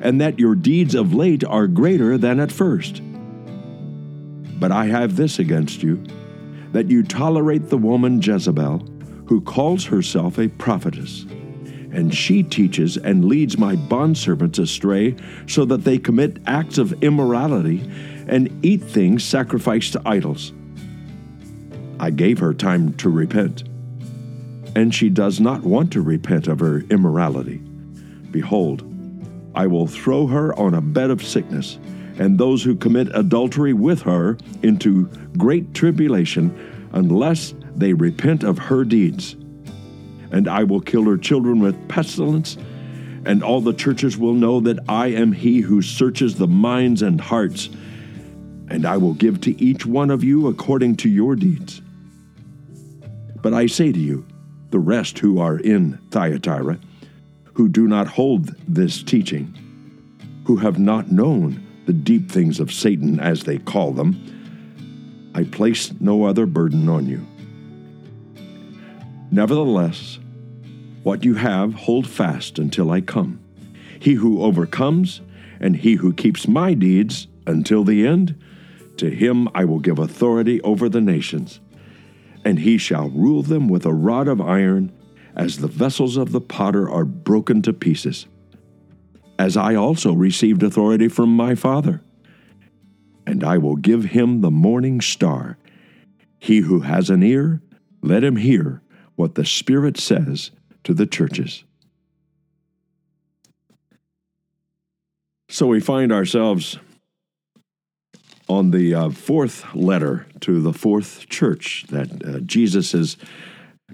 and 0.00 0.20
that 0.20 0.40
your 0.40 0.56
deeds 0.56 0.96
of 0.96 1.14
late 1.14 1.44
are 1.44 1.68
greater 1.68 2.18
than 2.18 2.40
at 2.40 2.50
first. 2.50 3.02
But 4.58 4.72
I 4.72 4.86
have 4.86 5.14
this 5.14 5.38
against 5.38 5.84
you, 5.84 6.02
that 6.72 6.90
you 6.90 7.04
tolerate 7.04 7.68
the 7.68 7.78
woman 7.78 8.20
Jezebel 8.20 8.97
who 9.28 9.40
calls 9.42 9.84
herself 9.84 10.38
a 10.38 10.48
prophetess. 10.48 11.22
And 11.92 12.14
she 12.14 12.42
teaches 12.42 12.96
and 12.96 13.24
leads 13.24 13.58
my 13.58 13.76
bondservants 13.76 14.58
astray 14.58 15.16
so 15.46 15.64
that 15.66 15.84
they 15.84 15.98
commit 15.98 16.38
acts 16.46 16.78
of 16.78 17.02
immorality 17.02 17.80
and 18.26 18.64
eat 18.64 18.82
things 18.82 19.24
sacrificed 19.24 19.94
to 19.94 20.02
idols. 20.04 20.52
I 22.00 22.10
gave 22.10 22.38
her 22.38 22.54
time 22.54 22.94
to 22.94 23.08
repent, 23.08 23.64
and 24.76 24.94
she 24.94 25.08
does 25.08 25.40
not 25.40 25.62
want 25.62 25.92
to 25.92 26.00
repent 26.00 26.46
of 26.46 26.60
her 26.60 26.80
immorality. 26.90 27.58
Behold, 28.30 28.84
I 29.54 29.66
will 29.66 29.86
throw 29.86 30.26
her 30.26 30.56
on 30.58 30.74
a 30.74 30.80
bed 30.80 31.10
of 31.10 31.24
sickness, 31.24 31.78
and 32.18 32.38
those 32.38 32.62
who 32.62 32.76
commit 32.76 33.08
adultery 33.14 33.72
with 33.72 34.02
her 34.02 34.38
into 34.62 35.06
great 35.36 35.74
tribulation, 35.74 36.88
unless 36.92 37.54
they 37.78 37.92
repent 37.92 38.42
of 38.42 38.58
her 38.58 38.84
deeds. 38.84 39.36
And 40.30 40.48
I 40.48 40.64
will 40.64 40.80
kill 40.80 41.04
her 41.04 41.16
children 41.16 41.60
with 41.60 41.88
pestilence, 41.88 42.58
and 43.24 43.42
all 43.42 43.60
the 43.60 43.72
churches 43.72 44.18
will 44.18 44.34
know 44.34 44.60
that 44.60 44.78
I 44.88 45.08
am 45.08 45.32
he 45.32 45.60
who 45.60 45.80
searches 45.80 46.34
the 46.34 46.46
minds 46.46 47.02
and 47.02 47.20
hearts, 47.20 47.70
and 48.68 48.84
I 48.84 48.96
will 48.96 49.14
give 49.14 49.40
to 49.42 49.60
each 49.62 49.86
one 49.86 50.10
of 50.10 50.22
you 50.22 50.48
according 50.48 50.96
to 50.96 51.08
your 51.08 51.36
deeds. 51.36 51.80
But 53.40 53.54
I 53.54 53.66
say 53.66 53.92
to 53.92 53.98
you, 53.98 54.26
the 54.70 54.78
rest 54.78 55.18
who 55.20 55.40
are 55.40 55.58
in 55.58 55.98
Thyatira, 56.10 56.78
who 57.54 57.68
do 57.68 57.88
not 57.88 58.06
hold 58.06 58.54
this 58.66 59.02
teaching, 59.02 59.54
who 60.44 60.56
have 60.56 60.78
not 60.78 61.10
known 61.10 61.64
the 61.86 61.92
deep 61.92 62.30
things 62.30 62.60
of 62.60 62.72
Satan, 62.72 63.18
as 63.18 63.44
they 63.44 63.58
call 63.58 63.92
them, 63.92 65.30
I 65.34 65.44
place 65.44 65.92
no 66.00 66.24
other 66.24 66.44
burden 66.44 66.88
on 66.88 67.06
you. 67.06 67.26
Nevertheless, 69.30 70.18
what 71.02 71.24
you 71.24 71.34
have, 71.34 71.74
hold 71.74 72.06
fast 72.06 72.58
until 72.58 72.90
I 72.90 73.00
come. 73.00 73.40
He 74.00 74.14
who 74.14 74.42
overcomes, 74.42 75.20
and 75.60 75.76
he 75.76 75.94
who 75.94 76.12
keeps 76.12 76.48
my 76.48 76.74
deeds 76.74 77.28
until 77.46 77.84
the 77.84 78.06
end, 78.06 78.40
to 78.96 79.10
him 79.10 79.48
I 79.54 79.64
will 79.64 79.80
give 79.80 79.98
authority 79.98 80.60
over 80.62 80.88
the 80.88 81.00
nations, 81.00 81.60
and 82.44 82.60
he 82.60 82.78
shall 82.78 83.10
rule 83.10 83.42
them 83.42 83.68
with 83.68 83.84
a 83.84 83.92
rod 83.92 84.28
of 84.28 84.40
iron, 84.40 84.92
as 85.36 85.58
the 85.58 85.68
vessels 85.68 86.16
of 86.16 86.32
the 86.32 86.40
potter 86.40 86.90
are 86.90 87.04
broken 87.04 87.62
to 87.62 87.72
pieces. 87.72 88.26
As 89.38 89.56
I 89.56 89.74
also 89.74 90.12
received 90.12 90.62
authority 90.62 91.06
from 91.06 91.36
my 91.36 91.54
Father. 91.54 92.02
And 93.24 93.44
I 93.44 93.58
will 93.58 93.76
give 93.76 94.06
him 94.06 94.40
the 94.40 94.50
morning 94.50 95.00
star. 95.00 95.58
He 96.40 96.60
who 96.60 96.80
has 96.80 97.08
an 97.08 97.22
ear, 97.22 97.60
let 98.02 98.24
him 98.24 98.36
hear 98.36 98.82
what 99.18 99.34
the 99.34 99.44
Spirit 99.44 99.98
says 99.98 100.52
to 100.84 100.94
the 100.94 101.04
churches. 101.06 101.64
So 105.48 105.66
we 105.66 105.80
find 105.80 106.12
ourselves 106.12 106.78
on 108.48 108.70
the 108.70 108.94
uh, 108.94 109.10
fourth 109.10 109.64
letter 109.74 110.26
to 110.40 110.62
the 110.62 110.72
fourth 110.72 111.28
church 111.28 111.84
that 111.88 112.24
uh, 112.24 112.38
Jesus 112.40 112.92
has 112.92 113.16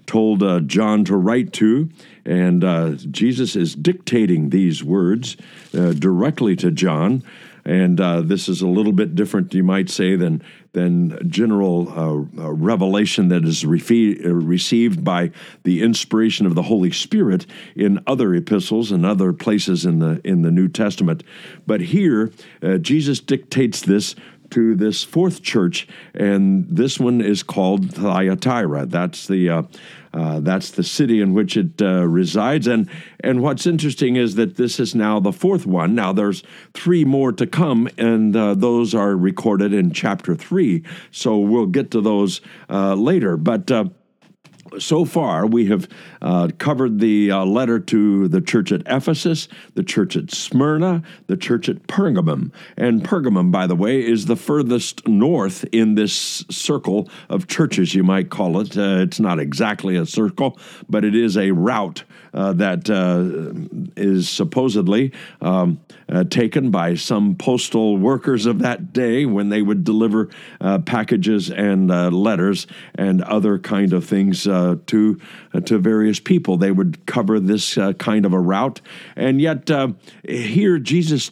told 0.04 0.42
uh, 0.42 0.60
John 0.60 1.06
to 1.06 1.16
write 1.16 1.54
to. 1.54 1.88
And 2.26 2.62
uh, 2.62 2.90
Jesus 2.90 3.56
is 3.56 3.74
dictating 3.74 4.50
these 4.50 4.84
words 4.84 5.38
uh, 5.72 5.92
directly 5.92 6.54
to 6.56 6.70
John 6.70 7.22
and 7.64 8.00
uh, 8.00 8.20
this 8.20 8.48
is 8.48 8.60
a 8.60 8.66
little 8.66 8.92
bit 8.92 9.14
different, 9.14 9.54
you 9.54 9.64
might 9.64 9.88
say, 9.90 10.16
than 10.16 10.42
than 10.72 11.30
general 11.30 11.88
uh, 11.90 12.42
uh 12.42 12.50
revelation 12.52 13.28
that 13.28 13.44
is 13.44 13.64
uh, 13.64 13.68
received 13.68 15.04
by 15.04 15.30
the 15.62 15.82
inspiration 15.82 16.46
of 16.46 16.56
the 16.56 16.62
Holy 16.62 16.90
Spirit 16.90 17.46
in 17.76 18.02
other 18.06 18.34
epistles 18.34 18.90
and 18.90 19.06
other 19.06 19.32
places 19.32 19.84
in 19.84 20.00
the 20.00 20.20
in 20.24 20.42
the 20.42 20.50
New 20.50 20.68
Testament. 20.68 21.22
But 21.66 21.80
here, 21.80 22.32
uh, 22.62 22.78
Jesus 22.78 23.20
dictates 23.20 23.80
this 23.80 24.14
to 24.50 24.74
this 24.74 25.02
fourth 25.04 25.42
church, 25.42 25.88
and 26.14 26.66
this 26.68 26.98
one 26.98 27.20
is 27.20 27.42
called 27.42 27.92
Thyatira. 27.94 28.86
That's 28.86 29.26
the 29.26 29.48
uh, 29.48 29.62
uh, 30.12 30.38
that's 30.40 30.70
the 30.70 30.84
city 30.84 31.20
in 31.20 31.34
which 31.34 31.56
it 31.56 31.82
uh, 31.82 32.06
resides. 32.06 32.66
And 32.66 32.88
and 33.20 33.42
what's 33.42 33.66
interesting 33.66 34.16
is 34.16 34.36
that 34.36 34.56
this 34.56 34.78
is 34.78 34.94
now 34.94 35.18
the 35.20 35.32
fourth 35.32 35.66
one. 35.66 35.94
Now 35.94 36.12
there's 36.12 36.42
three 36.72 37.04
more 37.04 37.32
to 37.32 37.46
come, 37.46 37.88
and 37.98 38.36
uh, 38.36 38.54
those 38.54 38.94
are 38.94 39.16
recorded 39.16 39.72
in 39.72 39.92
chapter 39.92 40.34
three. 40.34 40.84
So 41.10 41.38
we'll 41.38 41.66
get 41.66 41.90
to 41.92 42.00
those 42.00 42.40
uh, 42.70 42.94
later. 42.94 43.36
But 43.36 43.70
uh, 43.70 43.86
so 44.78 45.04
far, 45.04 45.46
we 45.46 45.66
have 45.66 45.88
uh, 46.22 46.48
covered 46.58 46.98
the 46.98 47.30
uh, 47.30 47.44
letter 47.44 47.78
to 47.78 48.28
the 48.28 48.40
church 48.40 48.72
at 48.72 48.82
Ephesus, 48.86 49.48
the 49.74 49.82
church 49.82 50.16
at 50.16 50.30
Smyrna, 50.30 51.02
the 51.26 51.36
church 51.36 51.68
at 51.68 51.86
Pergamum. 51.86 52.52
And 52.76 53.02
Pergamum, 53.02 53.50
by 53.50 53.66
the 53.66 53.76
way, 53.76 54.04
is 54.04 54.26
the 54.26 54.36
furthest 54.36 55.06
north 55.06 55.64
in 55.72 55.94
this 55.94 56.44
circle 56.50 57.08
of 57.28 57.46
churches, 57.46 57.94
you 57.94 58.02
might 58.02 58.30
call 58.30 58.60
it. 58.60 58.76
Uh, 58.76 58.98
it's 59.00 59.20
not 59.20 59.38
exactly 59.38 59.96
a 59.96 60.06
circle, 60.06 60.58
but 60.88 61.04
it 61.04 61.14
is 61.14 61.36
a 61.36 61.50
route 61.52 62.04
uh, 62.32 62.52
that 62.52 62.90
uh, 62.90 63.92
is 63.96 64.28
supposedly 64.28 65.12
um, 65.40 65.80
uh, 66.08 66.24
taken 66.24 66.70
by 66.70 66.94
some 66.94 67.34
postal 67.34 67.96
workers 67.96 68.46
of 68.46 68.60
that 68.60 68.92
day 68.92 69.24
when 69.24 69.48
they 69.48 69.62
would 69.62 69.84
deliver 69.84 70.28
packages 70.84 71.50
and 71.50 71.88
letters 72.12 72.66
and 72.94 73.22
other 73.22 73.58
kind 73.58 73.92
of 73.92 74.04
things 74.04 74.46
uh, 74.46 74.76
to 74.86 75.20
uh, 75.52 75.60
to 75.60 75.78
various 75.78 76.20
people. 76.20 76.56
They 76.56 76.70
would 76.70 77.06
cover 77.06 77.40
this 77.40 77.76
uh, 77.76 77.92
kind 77.94 78.24
of 78.24 78.32
a 78.32 78.40
route, 78.40 78.80
and 79.16 79.40
yet 79.40 79.70
here 80.24 80.78
Jesus 80.78 81.30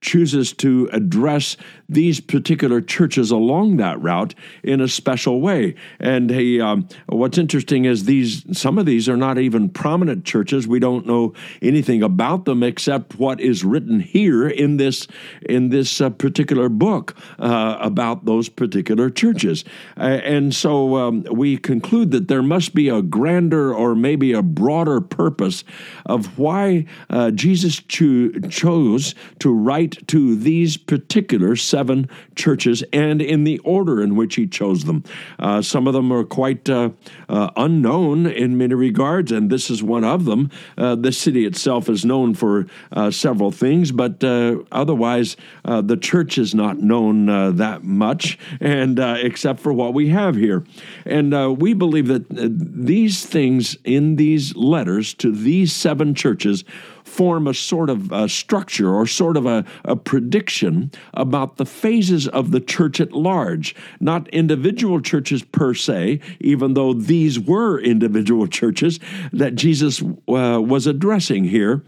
chooses 0.00 0.52
to 0.52 0.88
address 0.92 1.56
these 1.88 2.20
particular 2.20 2.80
churches 2.80 3.30
along 3.30 3.76
that 3.76 4.00
route 4.00 4.34
in 4.62 4.80
a 4.80 4.88
special 4.88 5.40
way. 5.40 5.74
And 5.98 6.30
he, 6.30 6.60
um, 6.60 6.88
what's 7.06 7.38
interesting 7.38 7.84
is 7.84 8.04
these 8.04 8.44
some 8.56 8.78
of 8.78 8.86
these 8.86 9.08
are 9.08 9.16
not 9.16 9.38
even 9.38 9.68
prominent 9.68 10.24
churches. 10.24 10.66
We 10.66 10.80
don't 10.80 11.06
know 11.06 11.32
anything 11.62 12.02
about 12.02 12.44
them 12.44 12.62
except 12.62 13.18
what 13.18 13.40
is 13.40 13.64
written 13.64 14.00
here 14.00 14.48
in 14.48 14.76
this 14.76 15.06
in 15.48 15.70
this 15.70 16.00
uh, 16.00 16.10
particular 16.10 16.68
book 16.68 17.16
uh, 17.38 17.78
about 17.80 18.24
those 18.24 18.48
particular 18.48 19.10
churches. 19.10 19.64
Uh, 19.96 20.20
and 20.24 20.54
so 20.54 20.96
um, 20.96 21.24
we 21.30 21.56
conclude 21.56 22.10
that 22.10 22.28
there 22.28 22.42
must 22.42 22.74
be 22.74 22.88
a 22.88 23.02
grander 23.02 23.74
or 23.74 23.94
maybe 23.94 24.32
a 24.32 24.42
broader 24.42 25.00
purpose 25.00 25.64
of 26.04 26.38
why 26.38 26.84
uh, 27.10 27.30
Jesus 27.30 27.80
cho- 27.80 28.30
chose 28.48 29.14
to 29.38 29.52
write 29.52 29.95
to 30.06 30.36
these 30.36 30.76
particular 30.76 31.56
seven 31.56 32.08
churches 32.34 32.84
and 32.92 33.20
in 33.20 33.44
the 33.44 33.58
order 33.60 34.02
in 34.02 34.16
which 34.16 34.36
he 34.36 34.46
chose 34.46 34.84
them. 34.84 35.02
Uh, 35.38 35.62
some 35.62 35.86
of 35.86 35.94
them 35.94 36.12
are 36.12 36.24
quite 36.24 36.68
uh, 36.68 36.90
uh, 37.28 37.50
unknown 37.56 38.26
in 38.26 38.56
many 38.56 38.74
regards, 38.74 39.32
and 39.32 39.50
this 39.50 39.70
is 39.70 39.82
one 39.82 40.04
of 40.04 40.24
them. 40.24 40.50
Uh, 40.76 40.94
the 40.94 41.12
city 41.12 41.44
itself 41.44 41.88
is 41.88 42.04
known 42.04 42.34
for 42.34 42.66
uh, 42.92 43.10
several 43.10 43.50
things, 43.50 43.92
but 43.92 44.22
uh, 44.22 44.56
otherwise, 44.72 45.36
the 45.64 45.96
church 45.96 46.38
is 46.38 46.54
not 46.54 46.78
known 46.78 47.26
that 47.56 47.82
much, 47.84 48.38
and 48.60 48.98
except 48.98 49.60
for 49.60 49.72
what 49.72 49.94
we 49.94 50.08
have 50.08 50.36
here. 50.36 50.64
And 51.04 51.58
we 51.58 51.74
believe 51.74 52.08
that 52.08 52.26
these 52.30 53.24
things 53.24 53.76
in 53.84 54.16
these 54.16 54.54
letters 54.56 55.14
to 55.14 55.32
these 55.32 55.72
seven 55.72 56.14
churches 56.14 56.64
form 57.06 57.46
a 57.46 57.54
sort 57.54 57.88
of 57.88 58.10
a 58.12 58.28
structure 58.28 58.92
or 58.92 59.06
sort 59.06 59.36
of 59.36 59.46
a, 59.46 59.64
a 59.84 59.96
prediction 59.96 60.90
about 61.14 61.56
the 61.56 61.64
phases 61.64 62.26
of 62.28 62.50
the 62.50 62.60
church 62.60 63.00
at 63.00 63.12
large, 63.12 63.74
not 64.00 64.28
individual 64.28 65.00
churches 65.00 65.42
per 65.42 65.72
se, 65.72 66.20
even 66.40 66.74
though 66.74 66.92
these 66.92 67.38
were 67.38 67.78
individual 67.78 68.46
churches 68.58 68.98
that 69.32 69.54
Jesus 69.54 70.02
uh, 70.02 70.60
was 70.60 70.86
addressing 70.86 71.44
here. 71.44 71.82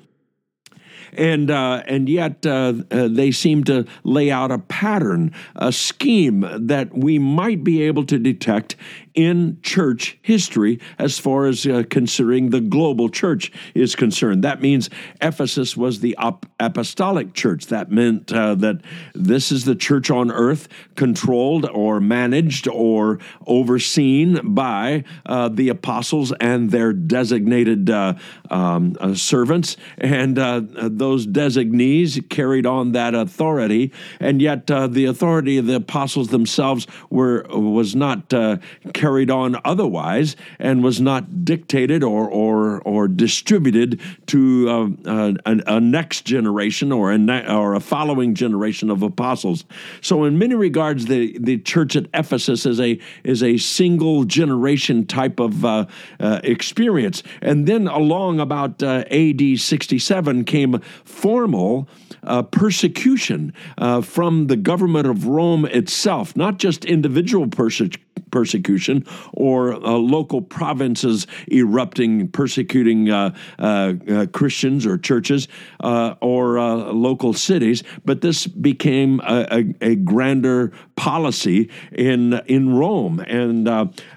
And 1.14 1.50
uh, 1.50 1.82
and 1.86 2.06
yet 2.06 2.44
uh, 2.44 2.74
uh, 2.90 3.08
they 3.08 3.30
seem 3.30 3.64
to 3.64 3.86
lay 4.04 4.30
out 4.30 4.50
a 4.50 4.58
pattern, 4.58 5.32
a 5.56 5.72
scheme 5.72 6.46
that 6.52 6.96
we 6.96 7.18
might 7.18 7.64
be 7.64 7.82
able 7.82 8.04
to 8.04 8.18
detect 8.18 8.76
in 9.18 9.58
church 9.62 10.16
history 10.22 10.78
as 10.96 11.18
far 11.18 11.46
as 11.46 11.66
uh, 11.66 11.82
considering 11.90 12.50
the 12.50 12.60
global 12.60 13.08
church 13.08 13.50
is 13.74 13.96
concerned. 13.96 14.44
That 14.44 14.62
means 14.62 14.88
Ephesus 15.20 15.76
was 15.76 15.98
the 15.98 16.16
apostolic 16.60 17.34
church. 17.34 17.66
That 17.66 17.90
meant 17.90 18.32
uh, 18.32 18.54
that 18.54 18.80
this 19.16 19.50
is 19.50 19.64
the 19.64 19.74
church 19.74 20.08
on 20.08 20.30
earth 20.30 20.68
controlled 20.94 21.68
or 21.68 21.98
managed 21.98 22.68
or 22.68 23.18
overseen 23.44 24.54
by 24.54 25.02
uh, 25.26 25.48
the 25.48 25.68
apostles 25.68 26.32
and 26.40 26.70
their 26.70 26.92
designated 26.92 27.90
uh, 27.90 28.14
um, 28.50 28.96
uh, 29.00 29.14
servants. 29.14 29.76
And 29.98 30.38
uh, 30.38 30.62
those 30.64 31.26
designees 31.26 32.20
carried 32.30 32.66
on 32.66 32.92
that 32.92 33.16
authority. 33.16 33.92
And 34.20 34.40
yet 34.40 34.68
the 34.68 35.06
authority 35.06 35.58
of 35.58 35.66
the 35.66 35.74
apostles 35.74 36.28
themselves 36.28 36.86
were 37.10 37.44
was 37.48 37.96
not 37.96 38.28
carried 38.28 39.07
carried 39.08 39.30
on 39.30 39.56
otherwise 39.64 40.36
and 40.58 40.84
was 40.84 41.00
not 41.00 41.42
dictated 41.42 42.02
or 42.02 42.28
or 42.28 42.82
or 42.82 43.08
distributed 43.08 43.98
to 44.26 44.68
uh, 44.68 45.10
uh, 45.10 45.32
a, 45.46 45.76
a, 45.76 45.80
next 45.80 46.26
generation 46.26 46.92
or 46.92 47.10
a 47.10 47.16
ne- 47.16 47.50
or 47.50 47.74
a 47.74 47.80
following 47.80 48.34
generation 48.34 48.90
of 48.90 49.02
apostles. 49.02 49.64
So 50.02 50.24
in 50.24 50.38
many 50.38 50.54
regards, 50.54 51.06
the 51.06 51.38
the 51.38 51.56
church 51.56 51.96
at 51.96 52.04
Ephesus 52.12 52.66
is 52.66 52.78
a 52.80 53.00
is 53.24 53.42
a 53.42 53.56
single 53.56 54.24
generation 54.24 55.06
type 55.06 55.40
of 55.40 55.64
uh, 55.64 55.86
uh 56.20 56.40
experience, 56.44 57.22
and 57.40 57.66
then 57.66 57.88
along 57.88 58.40
about 58.40 58.82
uh, 58.82 59.04
A.D. 59.06 59.56
sixty 59.56 59.98
seven 59.98 60.44
came 60.44 60.80
formal. 61.04 61.88
Uh, 62.24 62.42
persecution 62.42 63.54
uh, 63.78 64.00
from 64.00 64.48
the 64.48 64.56
government 64.56 65.06
of 65.06 65.26
Rome 65.26 65.64
itself, 65.64 66.36
not 66.36 66.58
just 66.58 66.84
individual 66.84 67.46
persecution 67.46 68.07
persecution 68.30 69.04
or 69.32 69.74
uh, 69.74 69.92
local 69.92 70.42
provinces 70.42 71.26
erupting, 71.50 72.28
persecuting 72.28 73.10
uh, 73.10 73.34
uh, 73.58 73.94
uh 74.10 74.26
Christians 74.26 74.86
or 74.86 74.98
churches 74.98 75.48
uh, 75.80 76.14
or 76.20 76.58
uh, 76.58 76.74
local 76.92 77.32
cities, 77.32 77.82
but 78.04 78.20
this 78.20 78.46
became 78.46 79.20
a, 79.20 79.46
a, 79.50 79.90
a, 79.90 79.94
grander 79.96 80.72
policy 80.96 81.70
in, 81.92 82.34
in 82.46 82.74
Rome, 82.74 83.20
and 83.20 83.66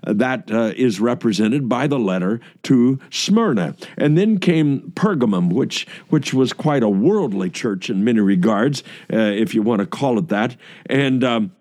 that 0.04 0.50
is 0.75 1.00
represented 1.00 1.69
by 1.69 1.88
the 1.88 2.00
letter 2.00 2.40
to 2.63 3.00
Smyrna. 3.10 3.75
And 3.98 4.18
then 4.18 4.40
came 4.40 4.92
Pergamum, 4.96 5.54
which, 5.54 5.88
which 6.10 6.34
was 6.34 6.54
quite 6.54 6.84
a 6.84 6.90
worldly 6.90 7.50
church 7.50 7.90
in 7.90 8.04
many 8.04 8.19
regards, 8.19 8.84
if 9.10 9.54
you 9.54 9.62
want 9.62 9.80
to 9.80 9.86
call 9.86 10.18
it 10.18 10.30
that. 10.30 10.56
And 10.88 11.24
um, 11.24 11.52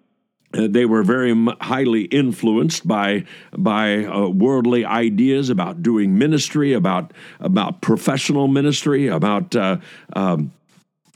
uh, 0.52 0.66
they 0.68 0.84
were 0.84 1.02
very 1.02 1.34
highly 1.60 2.02
influenced 2.04 2.86
by 2.86 3.24
by 3.56 4.04
uh, 4.04 4.28
worldly 4.28 4.84
ideas 4.84 5.50
about 5.50 5.82
doing 5.82 6.18
ministry, 6.18 6.72
about 6.72 7.12
about 7.38 7.80
professional 7.80 8.48
ministry, 8.48 9.06
about 9.06 9.54
uh, 9.54 9.76
um, 10.14 10.52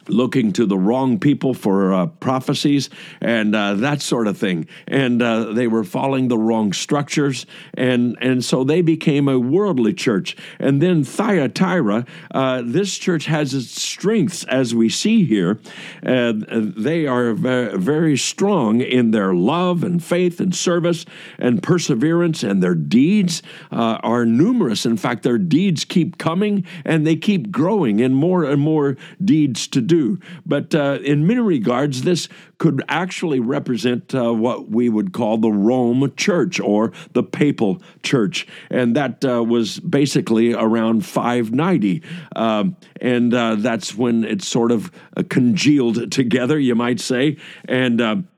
looking 0.08 0.52
to 0.52 0.66
the 0.66 0.78
wrong 0.78 1.18
people 1.18 1.54
for 1.54 1.92
uh, 1.92 2.06
prophecies 2.06 2.90
and 3.20 3.54
uh, 3.54 3.74
that 3.74 4.00
sort 4.02 4.26
of 4.26 4.36
thing. 4.36 4.66
And 4.86 5.22
uh, 5.22 5.52
they 5.52 5.66
were 5.66 5.84
following 5.84 6.28
the 6.28 6.38
wrong 6.38 6.72
structures. 6.72 7.46
And, 7.74 8.16
and 8.20 8.44
so 8.44 8.64
they 8.64 8.82
became 8.82 9.28
a 9.28 9.38
worldly 9.38 9.94
church. 9.94 10.36
And 10.58 10.80
then 10.80 11.04
Thyatira, 11.04 12.06
uh, 12.30 12.62
this 12.64 12.98
church 12.98 13.26
has 13.26 13.54
its 13.54 13.80
strengths, 13.80 14.44
as 14.44 14.74
we 14.74 14.88
see 14.88 15.24
here. 15.24 15.60
they 16.02 17.06
are 17.06 17.34
very, 17.34 18.16
strong 18.16 18.80
in 18.80 19.10
their 19.10 19.34
love 19.34 19.84
and 19.84 20.02
faith 20.02 20.40
and 20.40 20.54
service 20.54 21.04
and 21.38 21.62
perseverance, 21.62 22.42
and 22.42 22.62
their 22.62 22.74
deeds 22.74 23.42
uh, 23.70 23.98
are 24.02 24.24
numerous. 24.24 24.86
In 24.86 24.96
fact, 24.96 25.22
their 25.22 25.38
deeds 25.38 25.84
keep 25.84 26.18
coming 26.18 26.64
and 26.84 27.06
they 27.06 27.16
keep 27.16 27.50
growing, 27.50 28.00
and 28.00 28.14
more 28.14 28.44
and 28.44 28.60
more 28.60 28.96
deeds 29.22 29.68
to 29.68 29.80
do 29.80 29.93
do. 29.94 30.18
But 30.44 30.74
uh, 30.74 30.98
in 31.02 31.26
many 31.26 31.40
regards, 31.40 32.02
this 32.02 32.28
could 32.58 32.82
actually 32.88 33.40
represent 33.40 34.14
uh, 34.14 34.32
what 34.32 34.68
we 34.70 34.88
would 34.88 35.12
call 35.12 35.38
the 35.38 35.52
Rome 35.52 36.12
Church 36.16 36.58
or 36.60 36.92
the 37.12 37.22
Papal 37.22 37.80
Church. 38.02 38.46
And 38.70 38.96
that 38.96 39.24
uh, 39.24 39.44
was 39.44 39.78
basically 39.80 40.52
around 40.52 41.06
590. 41.06 42.02
Um, 42.34 42.76
and 43.00 43.32
uh, 43.32 43.56
that's 43.56 43.94
when 43.94 44.24
it 44.24 44.42
sort 44.42 44.72
of 44.72 44.90
uh, 45.16 45.22
congealed 45.28 46.10
together, 46.10 46.58
you 46.58 46.74
might 46.74 47.00
say. 47.00 47.36
And 47.66 48.00
um, 48.00 48.28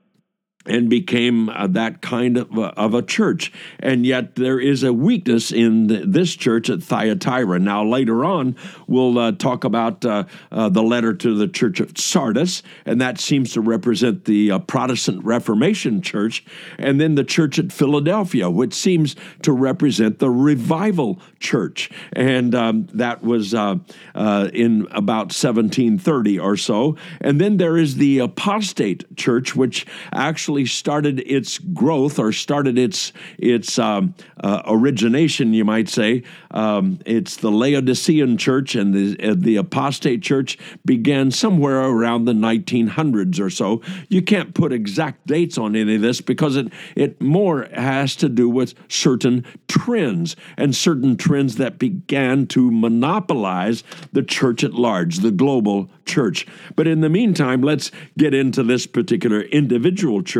and 0.67 0.89
became 0.89 1.49
uh, 1.49 1.67
that 1.67 2.01
kind 2.01 2.37
of, 2.37 2.57
of 2.57 2.93
a 2.93 3.01
church. 3.01 3.51
And 3.79 4.05
yet 4.05 4.35
there 4.35 4.59
is 4.59 4.83
a 4.83 4.93
weakness 4.93 5.51
in 5.51 6.11
this 6.11 6.35
church 6.35 6.69
at 6.69 6.83
Thyatira. 6.83 7.59
Now, 7.59 7.83
later 7.83 8.25
on, 8.25 8.55
we'll 8.87 9.17
uh, 9.17 9.31
talk 9.31 9.63
about 9.63 10.05
uh, 10.05 10.25
uh, 10.51 10.69
the 10.69 10.83
letter 10.83 11.13
to 11.13 11.35
the 11.35 11.47
church 11.47 11.79
of 11.79 11.97
Sardis, 11.97 12.63
and 12.85 12.99
that 13.01 13.19
seems 13.19 13.53
to 13.53 13.61
represent 13.61 14.25
the 14.25 14.51
uh, 14.51 14.59
Protestant 14.59 15.23
Reformation 15.23 16.01
church. 16.01 16.43
And 16.77 16.99
then 16.99 17.15
the 17.15 17.23
church 17.23 17.57
at 17.59 17.71
Philadelphia, 17.71 18.49
which 18.49 18.73
seems 18.73 19.15
to 19.43 19.51
represent 19.51 20.19
the 20.19 20.29
revival 20.29 21.19
church. 21.39 21.89
And 22.13 22.53
um, 22.53 22.87
that 22.93 23.23
was 23.23 23.53
in 23.53 24.87
about 24.91 25.27
1730 25.33 26.39
or 26.39 26.57
so. 26.57 26.97
And 27.21 27.39
then 27.39 27.57
there 27.57 27.77
is 27.77 27.95
the 27.95 28.19
apostate 28.19 29.15
church, 29.15 29.55
which 29.55 29.85
actually 30.11 30.56
actually 30.57 30.65
started 30.65 31.19
its 31.19 31.59
growth 31.59 32.17
or 32.17 32.31
started 32.31 32.79
its 32.79 33.13
its 33.37 33.77
um, 33.77 34.15
uh, 34.43 34.63
origination, 34.65 35.53
you 35.53 35.63
might 35.63 35.87
say. 35.87 36.23
Um, 36.49 36.97
it's 37.05 37.37
the 37.37 37.51
Laodicean 37.51 38.37
church, 38.37 38.73
and 38.73 38.91
the 38.93 39.29
uh, 39.29 39.35
the 39.37 39.57
apostate 39.57 40.23
church 40.23 40.57
began 40.83 41.29
somewhere 41.29 41.81
around 41.83 42.25
the 42.25 42.33
1900s 42.33 43.39
or 43.39 43.51
so. 43.51 43.81
You 44.09 44.23
can't 44.23 44.55
put 44.55 44.73
exact 44.73 45.27
dates 45.27 45.59
on 45.59 45.75
any 45.75 45.95
of 45.95 46.01
this 46.01 46.21
because 46.21 46.55
it 46.55 46.73
it 46.95 47.21
more 47.21 47.67
has 47.73 48.15
to 48.15 48.29
do 48.29 48.49
with 48.49 48.73
certain 48.87 49.45
trends 49.67 50.35
and 50.57 50.75
certain 50.75 51.17
trends 51.17 51.57
that 51.57 51.77
began 51.77 52.47
to 52.47 52.71
monopolize 52.71 53.83
the 54.11 54.23
church 54.23 54.63
at 54.63 54.73
large, 54.73 55.17
the 55.17 55.31
global 55.31 55.87
church. 56.05 56.47
But 56.75 56.87
in 56.87 57.01
the 57.01 57.09
meantime, 57.09 57.61
let's 57.61 57.91
get 58.17 58.33
into 58.33 58.63
this 58.63 58.87
particular 58.87 59.41
individual 59.41 60.23
church 60.23 60.36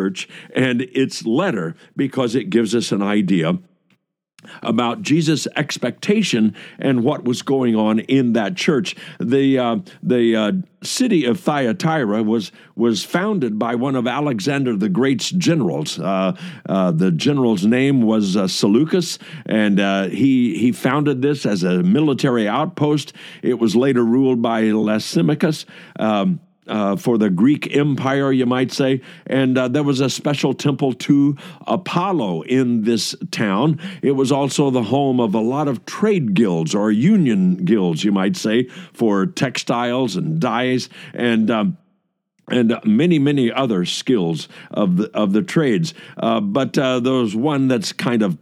and 0.56 0.82
its 0.82 1.26
letter 1.26 1.76
because 1.96 2.36
it 2.36 2.50
gives 2.50 2.76
us 2.76 2.92
an 2.92 3.02
idea 3.02 3.58
about 4.62 5.02
Jesus' 5.02 5.48
expectation 5.56 6.56
and 6.80 7.04
what 7.04 7.26
was 7.26 7.42
going 7.42 7.76
on 7.76 8.00
in 8.00 8.34
that 8.34 8.56
church. 8.56 8.96
The 9.20 9.58
uh, 9.58 9.78
the 10.04 10.36
uh, 10.36 10.52
city 10.84 11.26
of 11.26 11.40
Thyatira 11.40 12.24
was 12.24 12.52
was 12.76 13.04
founded 13.04 13.58
by 13.58 13.76
one 13.76 13.96
of 13.96 14.08
Alexander 14.08 14.76
the 14.76 14.90
Great's 14.90 15.32
generals. 15.32 16.00
Uh, 16.00 16.38
uh 16.68 16.92
the 16.92 17.12
general's 17.12 17.66
name 17.66 18.02
was 18.02 18.38
uh, 18.38 18.48
Seleucus, 18.48 19.18
and 19.46 19.80
uh, 19.80 20.08
he 20.08 20.58
he 20.58 20.72
founded 20.72 21.22
this 21.22 21.46
as 21.46 21.64
a 21.64 21.84
military 21.84 22.48
outpost. 22.48 23.14
It 23.42 23.60
was 23.60 23.76
later 23.76 24.04
ruled 24.04 24.42
by 24.42 24.64
Lysimachus. 24.64 25.66
Um, 25.98 26.40
uh, 26.68 26.96
for 26.96 27.18
the 27.18 27.30
Greek 27.30 27.76
Empire, 27.76 28.32
you 28.32 28.46
might 28.46 28.72
say. 28.72 29.02
And 29.26 29.58
uh, 29.58 29.68
there 29.68 29.84
was 29.84 30.00
a 30.00 30.10
special 30.10 30.54
temple 30.54 30.94
to 30.94 31.36
Apollo 31.66 32.44
in 32.44 32.84
this 32.84 33.16
town. 33.32 33.80
It 34.02 34.12
was 34.12 34.32
also 34.32 34.70
the 34.70 34.84
home 34.84 35.20
of 35.20 35.34
a 35.34 35.40
lot 35.40 35.68
of 35.68 35.86
trade 35.86 36.34
guilds 36.34 36.76
or 36.76 36.92
union 36.92 37.66
guilds, 37.66 38.04
you 38.04 38.12
might 38.12 38.36
say, 38.36 38.68
for 38.94 39.26
textiles 39.26 40.16
and 40.16 40.40
dyes. 40.40 40.90
And 41.14 41.52
um, 41.52 41.78
and 42.50 42.80
many, 42.86 43.20
many 43.20 43.52
other 43.52 43.84
skills 43.86 44.48
of 44.72 44.98
the 44.98 45.12
of 45.14 45.34
the 45.34 45.42
trades. 45.42 45.94
Uh, 46.16 46.40
but 46.40 46.78
uh, 46.78 47.00
there's 47.00 47.36
one 47.36 47.68
that's 47.68 47.92
kind 47.92 48.24
of 48.24 48.38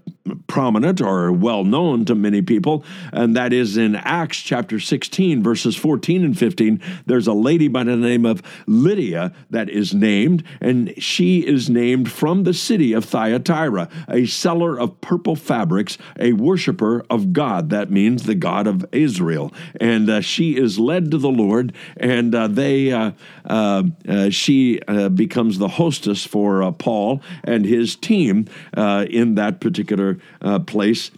prominent 0.47 1.01
or 1.01 1.31
well 1.31 1.63
known 1.63 2.05
to 2.05 2.15
many 2.15 2.41
people, 2.41 2.83
and 3.11 3.35
that 3.35 3.53
is 3.53 3.77
in 3.77 3.95
Acts 3.95 4.37
chapter 4.37 4.79
16, 4.79 5.43
verses 5.43 5.75
14 5.75 6.23
and 6.23 6.37
15. 6.37 6.81
There's 7.05 7.27
a 7.27 7.33
lady 7.33 7.67
by 7.67 7.83
the 7.83 7.95
name 7.95 8.25
of 8.25 8.41
Lydia 8.65 9.33
that 9.49 9.69
is 9.69 9.93
named, 9.93 10.43
and 10.59 10.93
she 10.97 11.45
is 11.45 11.69
named 11.69 12.11
from 12.11 12.43
the 12.43 12.53
city 12.53 12.93
of 12.93 13.05
Thyatira, 13.05 13.89
a 14.07 14.25
seller 14.25 14.79
of 14.79 14.99
purple 15.01 15.35
fabrics, 15.35 15.97
a 16.19 16.33
worshiper 16.33 17.05
of 17.09 17.33
God. 17.33 17.69
That 17.69 17.91
means 17.91 18.23
the 18.23 18.35
God 18.35 18.67
of 18.67 18.85
Israel. 18.91 19.53
And 19.79 20.09
uh, 20.09 20.21
she 20.21 20.57
is 20.57 20.79
led 20.79 21.11
to 21.11 21.17
the 21.17 21.29
Lord, 21.29 21.73
and 21.97 22.33
uh, 22.33 22.47
they 22.47 22.91
uh, 22.91 23.11
uh, 23.45 23.83
uh 24.07 24.29
she 24.29 24.81
uh, 24.87 25.09
becomes 25.09 25.57
the 25.57 25.67
hostess 25.67 26.25
for 26.25 26.71
Paul 26.73 27.21
and 27.43 27.65
his 27.65 27.95
team 27.95 28.47
in 28.75 29.35
that 29.35 29.59
particular 29.59 30.14
uh, 30.41 30.59
place 30.59 31.11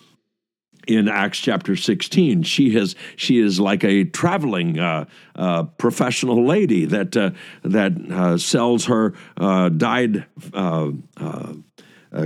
in 0.88 1.10
Acts 1.10 1.40
chapter 1.40 1.76
16. 1.76 2.44
She 2.44 2.74
has 2.76 2.96
she 3.16 3.40
is 3.40 3.60
like 3.60 3.84
a 3.84 4.06
traveling 4.06 4.80
uh, 4.80 5.06
uh, 5.36 5.64
professional 5.64 6.46
lady 6.46 6.86
that 6.86 7.16
uh, 7.16 7.32
that 7.64 7.94
uh, 8.10 8.38
sells 8.38 8.86
her 8.86 9.14
uh, 9.38 9.70
dyed. 9.70 10.26
Uh, 10.54 10.92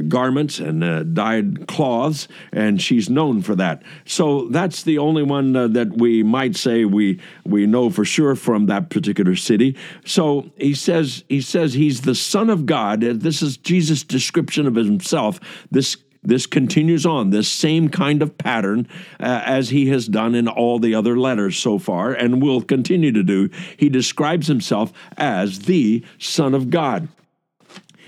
garments 0.08 0.60
and 0.60 1.16
dyed 1.16 1.68
cloths, 1.68 2.28
and 2.54 2.80
she's 2.80 3.10
known 3.10 3.42
for 3.42 3.56
that. 3.56 3.82
So 4.06 4.48
that's 4.50 4.84
the 4.84 5.00
only 5.00 5.24
one 5.24 5.54
that 5.54 5.98
we 5.98 6.22
might 6.22 6.56
say 6.56 6.86
we 6.86 7.20
we 7.46 7.66
know 7.66 7.90
for 7.90 8.06
sure 8.06 8.36
from 8.36 8.68
that 8.68 8.92
particular 8.92 9.36
city. 9.36 9.76
So 10.06 10.52
he 10.56 10.76
says 10.76 11.24
he 11.28 11.42
says 11.42 11.74
he's 11.74 12.02
the 12.02 12.16
Son 12.16 12.52
of 12.52 12.68
God. 12.68 13.02
This 13.02 13.42
is 13.42 13.58
Jesus' 13.58 14.04
description 14.04 14.68
of 14.68 14.76
himself. 14.76 15.40
This 15.72 15.98
this 16.24 16.46
continues 16.46 17.06
on, 17.06 17.32
this 17.32 17.50
same 17.50 17.90
kind 17.90 18.22
of 18.22 18.38
pattern 18.38 18.88
uh, 19.20 19.42
as 19.46 19.70
he 19.70 19.88
has 19.90 20.08
done 20.08 20.36
in 20.36 20.48
all 20.48 20.78
the 20.78 20.94
other 20.94 21.18
letters 21.18 21.58
so 21.58 21.80
far 21.80 22.12
and 22.14 22.42
will 22.42 22.62
continue 22.62 23.12
to 23.12 23.24
do. 23.24 23.50
He 23.78 23.90
describes 23.90 24.48
himself 24.48 24.94
as 25.18 25.62
the 25.62 26.04
Son 26.20 26.54
of 26.54 26.70
God. 26.70 27.08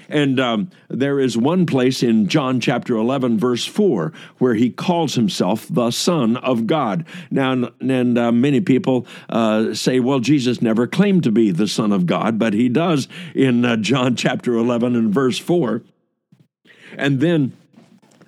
And 0.10 0.40
um, 0.40 0.70
there 0.90 1.20
is 1.20 1.38
one 1.38 1.66
place 1.66 2.04
in 2.04 2.28
John 2.28 2.60
chapter 2.60 2.96
11, 2.96 3.40
verse 3.40 3.66
4, 3.66 4.14
where 4.38 4.54
he 4.54 4.70
calls 4.70 5.16
himself 5.16 5.66
the 5.68 5.90
Son 5.90 6.38
of 6.38 6.68
God. 6.68 7.06
Now, 7.32 7.70
and 7.80 8.18
uh, 8.18 8.32
many 8.32 8.62
people 8.62 9.08
uh, 9.30 9.74
say, 9.74 10.00
well, 10.00 10.20
Jesus 10.20 10.62
never 10.62 10.86
claimed 10.86 11.24
to 11.24 11.32
be 11.32 11.50
the 11.50 11.68
Son 11.68 11.92
of 11.92 12.06
God, 12.06 12.38
but 12.38 12.54
he 12.54 12.70
does 12.70 13.08
in 13.34 13.66
uh, 13.66 13.78
John 13.78 14.16
chapter 14.16 14.54
11 14.54 14.96
and 14.96 15.12
verse 15.12 15.40
4. 15.40 15.82
And 16.96 17.20
then 17.20 17.54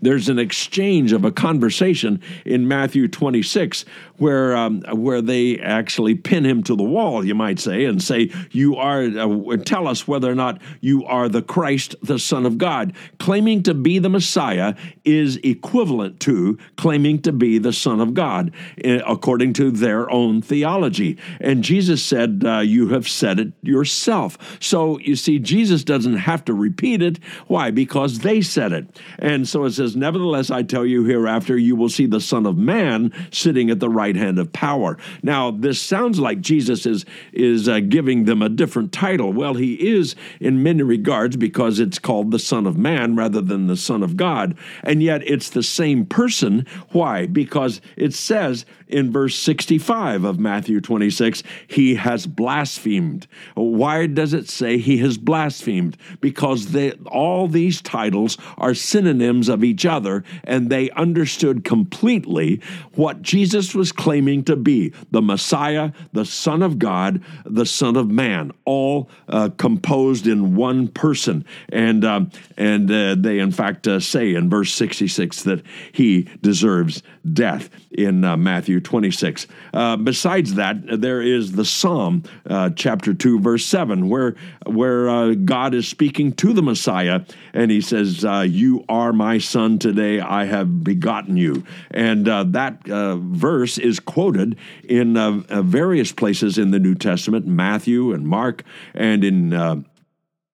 there's 0.02 0.30
an 0.30 0.40
exchange 0.40 1.12
of 1.12 1.26
a 1.26 1.32
conversation 1.32 2.22
in 2.46 2.68
Matthew 2.68 3.08
26 3.08 3.86
where 4.18 4.56
um, 4.56 4.82
where 4.94 5.22
they 5.22 5.60
actually 5.60 6.16
pin 6.16 6.46
him 6.46 6.64
to 6.64 6.76
the 6.76 6.84
wall, 6.84 7.26
you 7.26 7.36
might 7.36 7.60
say, 7.60 7.86
and 7.86 8.02
say, 8.02 8.32
"You 8.52 8.76
are 8.78 9.04
uh, 9.04 9.58
tell 9.58 9.88
us 9.88 10.08
whether 10.08 10.32
or 10.32 10.36
not 10.36 10.62
you 10.82 11.04
are 11.06 11.28
the 11.28 11.42
Christ, 11.42 11.96
the 12.02 12.20
Son 12.20 12.46
of 12.46 12.58
God." 12.58 12.94
Claiming 13.20 13.64
to 13.64 13.74
be 13.74 14.00
the 14.00 14.10
Messiah 14.10 14.76
is 15.04 15.38
equivalent 15.38 16.20
to 16.22 16.58
claiming 16.78 17.22
to 17.24 17.32
be 17.32 17.58
the 17.58 17.74
Son 17.74 18.00
of 18.00 18.14
God, 18.14 18.52
eh, 18.84 19.02
according 19.06 19.54
to 19.54 19.72
their 19.72 20.10
own 20.10 20.42
theology. 20.42 21.18
And 21.42 21.64
Jesus 21.64 22.02
said, 22.02 22.44
uh, 22.46 22.60
"You 22.60 22.90
have 22.90 23.08
said 23.08 23.40
it 23.40 23.54
yourself." 23.62 24.38
So 24.62 25.00
you 25.00 25.16
see, 25.16 25.40
Jesus 25.40 25.84
doesn't 25.84 26.18
have 26.18 26.46
to 26.46 26.54
repeat 26.54 27.02
it. 27.02 27.20
Why? 27.48 27.72
Because 27.72 28.20
they 28.20 28.42
said 28.42 28.72
it. 28.72 29.00
And 29.20 29.48
so 29.48 29.66
it 29.66 29.72
says, 29.72 29.85
"Nevertheless, 29.94 30.50
I 30.50 30.64
tell 30.64 30.86
you, 30.86 31.04
hereafter 31.04 31.58
you 31.58 31.76
will 31.76 31.90
see 31.90 32.06
the 32.06 32.22
Son 32.22 32.46
of 32.46 32.58
Man 32.58 33.12
sitting 33.30 33.70
at 33.70 33.82
the 33.82 33.90
right." 33.90 34.06
right 34.06 34.16
hand 34.16 34.38
of 34.38 34.54
power. 34.54 35.00
Now, 35.24 35.50
this 35.50 35.82
sounds 35.82 36.20
like 36.20 36.40
Jesus 36.40 36.86
is 36.86 37.06
is 37.34 37.68
uh, 37.68 37.80
giving 37.80 38.26
them 38.26 38.44
a 38.44 38.50
different 38.50 38.92
title. 38.92 39.34
Well, 39.34 39.56
he 39.56 39.74
is 39.74 40.16
in 40.40 40.62
many 40.62 40.84
regards 40.84 41.38
because 41.38 41.80
it's 41.80 41.98
called 41.98 42.30
the 42.30 42.38
Son 42.38 42.68
of 42.68 42.78
Man 42.78 43.16
rather 43.16 43.42
than 43.42 43.66
the 43.66 43.78
Son 43.78 44.04
of 44.04 44.16
God, 44.16 44.56
and 44.84 45.02
yet 45.02 45.24
it's 45.26 45.50
the 45.50 45.64
same 45.64 46.06
person. 46.06 46.68
Why? 46.92 47.26
Because 47.26 47.82
it 47.98 48.14
says 48.14 48.66
in 48.88 49.12
verse 49.12 49.36
65 49.36 50.24
of 50.24 50.40
Matthew 50.40 50.80
26, 50.80 51.42
he 51.68 51.96
has 51.96 52.28
blasphemed. 52.28 53.28
Why 53.56 54.06
does 54.06 54.34
it 54.34 54.48
say 54.48 54.78
he 54.78 54.98
has 55.00 55.18
blasphemed? 55.18 55.98
Because 56.22 56.68
they, 56.68 56.92
all 57.08 57.48
these 57.48 57.82
titles 57.82 58.38
are 58.58 58.76
synonyms 58.76 59.50
of 59.50 59.64
each 59.64 59.75
other, 59.84 60.24
and 60.44 60.70
they 60.70 60.92
understood 60.92 61.64
completely 61.64 62.62
what 62.94 63.24
Jesus 63.24 63.74
was 63.74 63.92
claiming 63.92 64.44
to 64.44 64.56
be 64.56 64.94
the 65.10 65.24
Messiah, 65.24 65.92
the 66.14 66.26
Son 66.26 66.62
of 66.62 66.78
God, 66.78 67.22
the 67.46 67.66
Son 67.66 67.96
of 67.96 68.12
Man, 68.12 68.52
all 68.64 69.10
uh, 69.28 69.50
composed 69.58 70.28
in 70.28 70.56
one 70.56 70.88
person. 70.88 71.44
And, 71.70 72.06
um, 72.06 72.30
and 72.58 72.90
uh, 72.92 73.16
they, 73.16 73.40
in 73.40 73.52
fact, 73.52 73.88
uh, 73.88 74.00
say 74.00 74.36
in 74.36 74.50
verse 74.50 74.72
66 74.74 75.42
that 75.44 75.64
he 75.92 76.30
deserves 76.42 77.02
death 77.34 77.70
in 77.92 78.24
uh, 78.24 78.38
Matthew 78.38 78.80
26. 78.80 79.48
Uh, 79.74 79.98
besides 79.98 80.56
that, 80.56 81.02
there 81.02 81.22
is 81.22 81.54
the 81.54 81.66
Psalm, 81.66 82.24
uh, 82.50 82.70
chapter 82.76 83.14
2, 83.14 83.40
verse 83.40 83.66
7, 83.66 84.10
where, 84.10 84.36
where 84.66 85.36
God 85.36 85.74
is 85.74 85.88
speaking 85.88 86.34
to 86.34 86.54
the 86.54 86.62
Messiah, 86.62 87.22
and 87.54 87.72
he 87.72 87.82
says, 87.82 88.24
You 88.24 88.86
are 88.90 89.14
my 89.14 89.38
son 89.38 89.80
today, 89.80 90.20
I 90.20 90.46
have 90.46 90.84
begotten 90.84 91.38
you. 91.38 91.64
And 91.92 92.26
that 92.26 92.82
verse 92.86 93.78
is 93.78 94.00
quoted 94.00 94.58
in 94.84 95.18
uh, 95.18 95.42
uh, 95.50 95.62
various 95.62 96.12
places 96.12 96.58
in 96.58 96.72
the 96.72 96.80
New 96.80 96.96
Testament, 96.96 97.46
Matthew 97.46 98.14
and 98.14 98.28
Mark, 98.28 98.64
and 98.94 99.24
in 99.24 99.54
uh, 99.54 99.82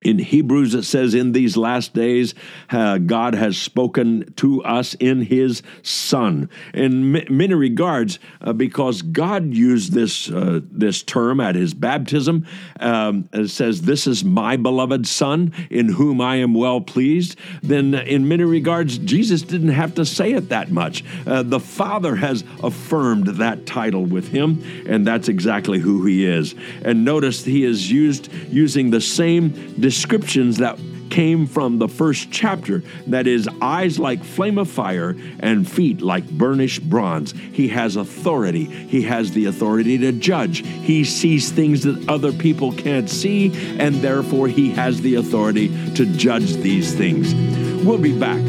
in 0.02 0.18
Hebrews, 0.18 0.74
it 0.74 0.84
says, 0.84 1.14
In 1.14 1.32
these 1.32 1.56
last 1.56 1.94
days, 1.94 2.34
uh, 2.72 2.98
God 2.98 3.36
has 3.36 3.56
spoken 3.56 4.34
to 4.38 4.64
us 4.64 4.96
in 4.96 5.22
His 5.22 5.62
Son. 5.84 6.50
In 6.74 7.16
m- 7.16 7.38
many 7.38 7.54
regards, 7.54 8.18
uh, 8.42 8.54
because 8.54 9.04
God 9.04 9.54
used 9.54 9.94
this, 9.94 10.32
uh, 10.32 10.62
this 10.72 11.04
term 11.04 11.40
at 11.40 11.54
His 11.54 11.76
baptism, 11.76 12.48
um, 12.80 13.30
it 13.32 13.50
says, 13.50 13.84
This 13.84 14.08
is 14.08 14.24
my 14.24 14.58
beloved 14.58 15.06
Son, 15.06 15.54
in 15.70 15.90
whom 15.90 16.20
I 16.20 16.38
am 16.38 16.56
well 16.56 16.82
pleased, 16.82 17.38
then 17.62 17.94
in 17.94 18.28
many 18.28 18.44
regards, 18.44 18.98
Jesus 18.98 19.44
didn't 19.44 19.70
have 19.70 19.94
to 19.96 20.06
say 20.06 20.34
it 20.34 20.50
that 20.50 20.72
much. 20.72 21.04
Uh, 21.28 21.44
the 21.44 21.60
Father 21.60 22.16
has 22.16 22.44
affirmed 22.64 23.28
that 23.28 23.68
title 23.68 24.06
with 24.06 24.30
Him, 24.30 24.64
and 24.88 25.06
that's 25.06 25.28
exactly 25.28 25.78
who 25.78 26.08
He 26.08 26.26
is. 26.26 26.56
And 26.84 27.06
notice 27.06 27.46
He 27.46 27.64
is 27.64 27.92
used 27.92 28.34
using 28.50 28.90
the 28.90 29.02
same 29.02 29.76
descriptions 29.92 30.60
that 30.60 30.80
came 31.10 31.46
from 31.46 31.78
the 31.78 31.88
first 31.90 32.32
chapter 32.32 32.82
that 33.08 33.28
is 33.28 33.50
eyes 33.62 34.00
like 34.00 34.24
flame 34.24 34.58
of 34.58 34.70
fire 34.70 35.18
and 35.42 35.70
feet 35.70 36.02
like 36.02 36.26
burnished 36.30 36.82
bronze. 36.90 37.34
He 37.52 37.68
has 37.68 37.98
authority. 37.98 38.64
He 38.64 39.02
has 39.02 39.34
the 39.34 39.48
authority 39.48 39.98
to 39.98 40.14
judge. 40.14 40.66
He 40.66 41.04
sees 41.04 41.52
things 41.52 41.84
that 41.84 42.08
other 42.08 42.32
people 42.32 42.72
can't 42.72 43.10
see, 43.10 43.52
and 43.78 43.96
therefore 43.96 44.48
he 44.48 44.72
has 44.72 45.02
the 45.02 45.16
authority 45.16 45.68
to 45.96 46.06
judge 46.06 46.54
these 46.54 46.96
things. 46.96 47.36
We'll 47.84 47.98
be 47.98 48.18
back 48.18 48.40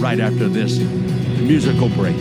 right 0.00 0.20
after 0.20 0.48
this 0.48 0.78
musical 1.40 1.88
break. 1.88 2.14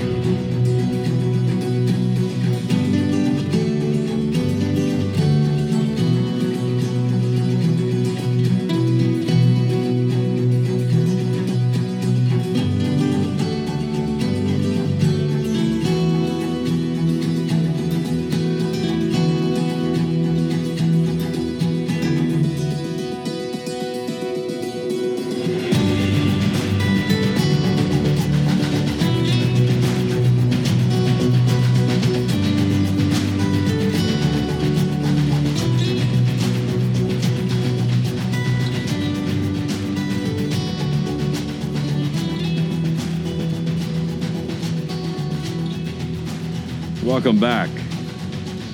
Welcome 47.21 47.39
back. 47.39 47.69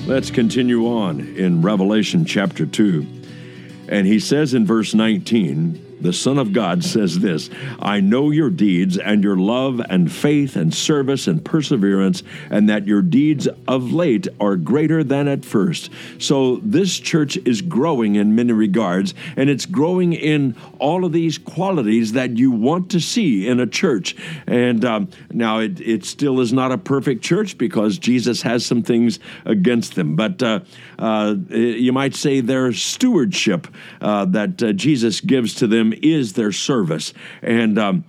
Let's 0.05 0.31
continue 0.31 0.87
on 0.87 1.19
in 1.35 1.61
Revelation 1.61 2.23
chapter 2.23 2.65
2. 2.65 3.05
And 3.89 4.07
he 4.07 4.21
says 4.21 4.53
in 4.53 4.65
verse 4.65 4.93
19, 4.93 5.86
the 6.01 6.13
Son 6.13 6.37
of 6.37 6.53
God 6.53 6.83
says 6.83 7.19
this 7.19 7.49
I 7.79 7.99
know 7.99 8.31
your 8.31 8.49
deeds 8.49 8.97
and 8.97 9.23
your 9.23 9.35
love 9.35 9.81
and 9.89 10.11
faith 10.11 10.55
and 10.55 10.73
service 10.73 11.27
and 11.27 11.43
perseverance, 11.43 12.23
and 12.49 12.69
that 12.69 12.87
your 12.87 13.01
deeds 13.01 13.47
of 13.67 13.91
late 13.91 14.27
are 14.39 14.55
greater 14.55 15.03
than 15.03 15.27
at 15.27 15.45
first. 15.45 15.89
So 16.19 16.57
this 16.57 16.99
church 16.99 17.37
is 17.37 17.61
growing 17.61 18.15
in 18.15 18.35
many 18.35 18.53
regards, 18.53 19.13
and 19.35 19.49
it's 19.49 19.65
growing 19.65 20.13
in 20.13 20.55
all 20.79 21.05
of 21.05 21.11
these 21.11 21.37
qualities 21.37 22.13
that 22.13 22.37
you 22.37 22.51
want 22.51 22.91
to 22.91 22.99
see 22.99 23.47
in 23.47 23.59
a 23.59 23.67
church. 23.67 24.15
And 24.45 24.83
um, 24.85 25.09
now 25.31 25.59
it, 25.59 25.79
it 25.81 26.05
still 26.05 26.39
is 26.39 26.53
not 26.53 26.71
a 26.71 26.77
perfect 26.77 27.23
church 27.23 27.57
because 27.57 27.97
Jesus 27.97 28.41
has 28.41 28.65
some 28.65 28.83
things 28.83 29.19
against 29.45 29.95
them. 29.95 30.15
But 30.15 30.41
uh, 30.43 30.59
uh, 30.99 31.35
you 31.49 31.93
might 31.93 32.15
say 32.15 32.41
their 32.41 32.71
stewardship 32.73 33.67
uh, 34.01 34.25
that 34.25 34.61
uh, 34.61 34.73
Jesus 34.73 35.21
gives 35.21 35.55
to 35.55 35.67
them 35.67 35.86
is 35.93 36.33
their 36.33 36.51
service. 36.51 37.13
And 37.41 37.77
um, 37.77 38.05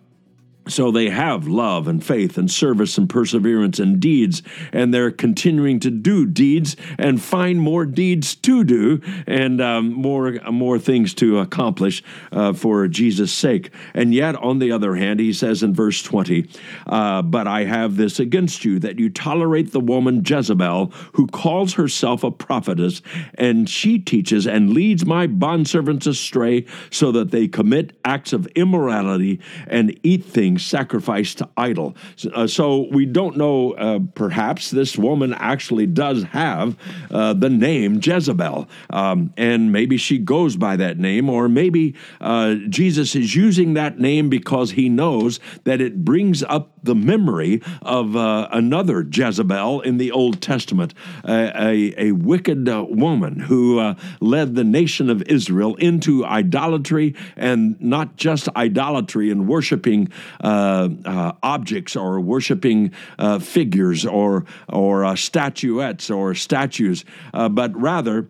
so 0.68 0.90
they 0.90 1.08
have 1.08 1.48
love 1.48 1.88
and 1.88 2.04
faith 2.04 2.37
and 2.38 2.50
service 2.50 2.98
and 2.98 3.08
perseverance 3.08 3.78
and 3.78 4.00
deeds, 4.00 4.42
and 4.72 4.92
they're 4.92 5.10
continuing 5.10 5.80
to 5.80 5.90
do 5.90 6.26
deeds 6.26 6.76
and 6.98 7.22
find 7.22 7.60
more 7.60 7.87
deeds 7.87 8.34
to 8.34 8.64
do 8.64 9.00
and 9.26 9.60
um, 9.60 9.92
more 9.92 10.38
more 10.50 10.78
things 10.78 11.14
to 11.14 11.38
accomplish 11.38 12.02
uh, 12.32 12.52
for 12.52 12.87
Jesus' 12.88 13.32
sake. 13.32 13.70
And 13.94 14.14
yet, 14.14 14.37
on 14.37 14.58
the 14.58 14.72
other 14.72 14.94
hand, 14.94 15.20
he 15.20 15.32
says 15.32 15.62
in 15.62 15.75
verse 15.75 16.02
twenty, 16.02 16.48
uh, 16.87 17.22
"But 17.22 17.46
I 17.46 17.64
have 17.64 17.96
this 17.96 18.20
against 18.20 18.64
you 18.64 18.78
that 18.80 18.98
you 18.98 19.08
tolerate 19.08 19.72
the 19.72 19.80
woman 19.80 20.22
Jezebel, 20.25 20.92
who 21.12 21.26
calls 21.28 21.75
herself 21.75 22.22
a 22.22 22.30
prophetess, 22.30 23.00
and 23.34 23.68
she 23.68 23.98
teaches 23.98 24.46
and 24.46 24.75
leads 24.75 25.06
my 25.06 25.26
bondservants 25.26 26.06
astray, 26.06 26.66
so 26.90 27.10
that 27.12 27.30
they 27.30 27.48
commit 27.48 27.96
acts 28.04 28.32
of 28.32 28.46
immorality 28.48 29.40
and 29.66 29.98
eat 30.02 30.25
things." 30.25 30.57
Sacrificed 30.58 31.38
to 31.38 31.48
idol. 31.56 31.96
Uh, 32.34 32.46
so 32.46 32.88
we 32.90 33.06
don't 33.06 33.36
know, 33.36 33.72
uh, 33.72 34.00
perhaps 34.14 34.70
this 34.70 34.96
woman 34.96 35.34
actually 35.34 35.86
does 35.86 36.22
have 36.24 36.76
uh, 37.10 37.32
the 37.32 37.50
name 37.50 38.00
Jezebel, 38.02 38.68
um, 38.90 39.32
and 39.36 39.72
maybe 39.72 39.96
she 39.96 40.18
goes 40.18 40.56
by 40.56 40.76
that 40.76 40.98
name, 40.98 41.28
or 41.28 41.48
maybe 41.48 41.94
uh, 42.20 42.56
Jesus 42.68 43.14
is 43.14 43.34
using 43.34 43.74
that 43.74 43.98
name 43.98 44.28
because 44.28 44.72
he 44.72 44.88
knows 44.88 45.40
that 45.64 45.80
it 45.80 46.04
brings 46.04 46.42
up 46.42 46.77
the 46.88 46.95
memory 46.95 47.62
of 47.83 48.16
uh, 48.16 48.49
another 48.50 49.07
Jezebel 49.09 49.83
in 49.83 49.99
the 49.99 50.11
Old 50.11 50.40
Testament, 50.40 50.95
a, 51.25 51.95
a, 51.97 52.12
wicked 52.12 52.68
uh, 52.68 52.85
woman 52.88 53.38
who 53.38 53.95
led 54.21 54.54
the 54.54 54.64
nation 54.64 55.11
of 55.11 55.23
Israel 55.23 55.76
into 55.76 56.25
idolatry, 56.25 57.14
and 57.37 57.78
not 57.80 58.16
just 58.16 58.49
idolatry 58.57 59.30
and 59.30 59.47
worshiping 59.47 60.09
uh, 60.42 60.88
uh, 61.04 61.33
objects 61.42 61.95
or 61.95 62.21
worshiping 62.21 62.92
uh, 63.18 63.38
figures 63.38 64.07
or 64.07 64.47
or 64.68 65.16
statuettes 65.16 66.11
or 66.11 66.35
statues, 66.35 67.04
but 67.33 67.78
rather 67.78 68.28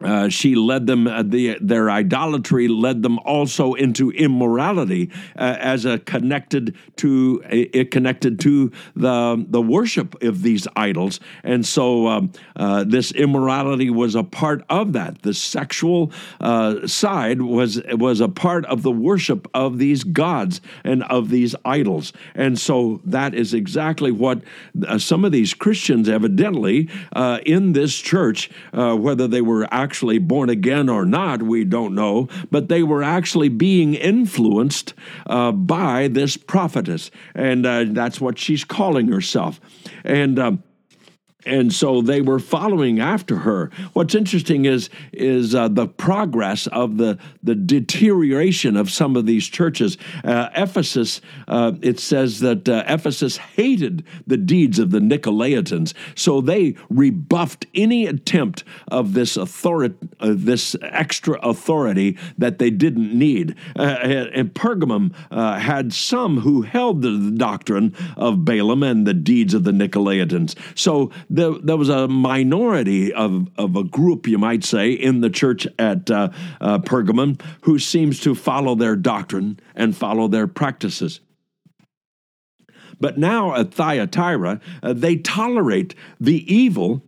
uh, 0.00 0.28
she 0.28 0.54
led 0.54 0.86
them 0.86 1.08
uh, 1.08 1.24
the 1.24 1.58
their 1.60 1.90
idolatry 1.90 2.68
led 2.68 3.02
them 3.02 3.18
also 3.20 3.74
into 3.74 4.12
immorality 4.12 5.10
uh, 5.36 5.56
as 5.58 5.84
a 5.84 5.98
connected 5.98 6.76
to 6.94 7.42
it 7.50 7.90
connected 7.90 8.38
to 8.38 8.70
the 8.94 9.44
the 9.48 9.60
worship 9.60 10.22
of 10.22 10.42
these 10.42 10.68
idols. 10.76 11.18
And 11.42 11.66
so 11.66 12.06
um, 12.06 12.32
uh, 12.54 12.84
this 12.84 13.10
immorality 13.10 13.90
was 13.90 14.14
a 14.14 14.22
part 14.22 14.64
of 14.70 14.92
that. 14.92 15.22
The 15.22 15.34
sexual 15.34 16.12
uh, 16.40 16.86
side 16.86 17.42
was 17.42 17.82
was 17.90 18.20
a 18.20 18.28
part 18.28 18.66
of 18.66 18.82
the 18.82 18.92
worship 18.92 19.48
of 19.52 19.78
these 19.78 20.04
gods 20.04 20.60
and 20.84 21.02
of 21.04 21.28
these 21.28 21.56
idols. 21.64 22.12
And 22.36 22.56
so 22.56 23.00
that 23.04 23.34
is 23.34 23.52
exactly 23.52 24.12
what 24.12 24.42
some 24.98 25.24
of 25.24 25.32
these 25.32 25.54
Christians 25.54 26.08
evidently 26.08 26.88
in 27.44 27.72
this 27.72 27.96
church 27.96 28.48
whether 28.72 29.26
they 29.26 29.40
were 29.40 29.66
actually 29.88 30.18
born 30.18 30.50
again 30.50 30.90
or 30.90 31.06
not, 31.06 31.42
we 31.42 31.64
don't 31.64 31.94
know, 31.94 32.28
but 32.50 32.68
they 32.68 32.82
were 32.82 33.02
actually 33.02 33.48
being 33.48 33.94
influenced 33.94 34.92
uh, 35.26 35.50
by 35.50 36.08
this 36.08 36.36
prophetess. 36.36 37.10
And 37.34 37.64
uh, 37.64 37.84
that's 37.88 38.20
what 38.20 38.38
she's 38.38 38.64
calling 38.64 39.08
herself. 39.08 39.58
And 40.04 40.38
um, 40.38 40.62
and 41.46 41.72
so 41.72 42.02
they 42.02 42.20
were 42.20 42.40
following 42.40 42.98
after 42.98 43.36
her. 43.36 43.70
What's 43.92 44.14
interesting 44.14 44.64
is 44.64 44.90
is 45.12 45.54
uh, 45.54 45.68
the 45.68 45.86
progress 45.86 46.66
of 46.68 46.96
the 46.96 47.18
the 47.44 47.54
deterioration 47.54 48.76
of 48.76 48.90
some 48.90 49.14
of 49.14 49.24
these 49.24 49.46
churches. 49.46 49.96
Uh, 50.24 50.48
Ephesus, 50.56 51.20
uh, 51.46 51.72
it 51.80 52.00
says 52.00 52.40
that 52.40 52.68
uh, 52.68 52.82
Ephesus 52.88 53.36
hated 53.36 54.04
the 54.26 54.36
deeds 54.36 54.80
of 54.80 54.90
the 54.90 54.98
Nicolaitans, 54.98 55.94
so 56.16 56.40
they 56.40 56.74
rebuffed 56.90 57.66
any 57.72 58.06
attempt 58.06 58.64
of 58.88 59.14
this 59.14 59.36
authority, 59.36 59.94
uh, 60.18 60.34
this 60.36 60.74
extra 60.82 61.38
authority 61.40 62.18
that 62.36 62.58
they 62.58 62.70
didn't 62.70 63.16
need. 63.16 63.54
Uh, 63.76 63.82
and 64.34 64.52
Pergamum 64.54 65.14
had 65.30 65.92
some 65.92 66.40
who 66.40 66.62
held 66.62 67.02
the 67.02 67.32
doctrine 67.36 67.94
of 68.16 68.44
Balaam 68.44 68.82
and 68.82 69.06
the 69.06 69.14
deeds 69.14 69.54
of 69.54 69.62
the 69.62 69.70
Nicolaitans. 69.70 70.56
So 70.74 71.10
there, 71.30 71.52
there 71.52 71.76
was 71.76 71.88
a 71.88 72.08
minority 72.08 73.12
of, 73.12 73.48
of 73.56 73.76
a 73.76 73.84
group, 73.84 74.26
you 74.26 74.38
might 74.38 74.64
say, 74.64 74.92
in 74.92 75.20
the 75.20 75.30
church 75.30 75.66
at 75.78 76.10
uh, 76.10 76.30
uh, 76.60 76.78
Pergamon 76.78 77.40
who 77.62 77.78
seems 77.78 78.20
to 78.20 78.34
follow 78.34 78.74
their 78.74 78.96
doctrine 78.96 79.60
and 79.74 79.96
follow 79.96 80.28
their 80.28 80.46
practices. 80.46 81.20
But 83.00 83.18
now 83.18 83.54
at 83.54 83.72
Thyatira, 83.72 84.60
uh, 84.82 84.92
they 84.92 85.16
tolerate 85.16 85.94
the 86.18 86.52
evil 86.52 87.04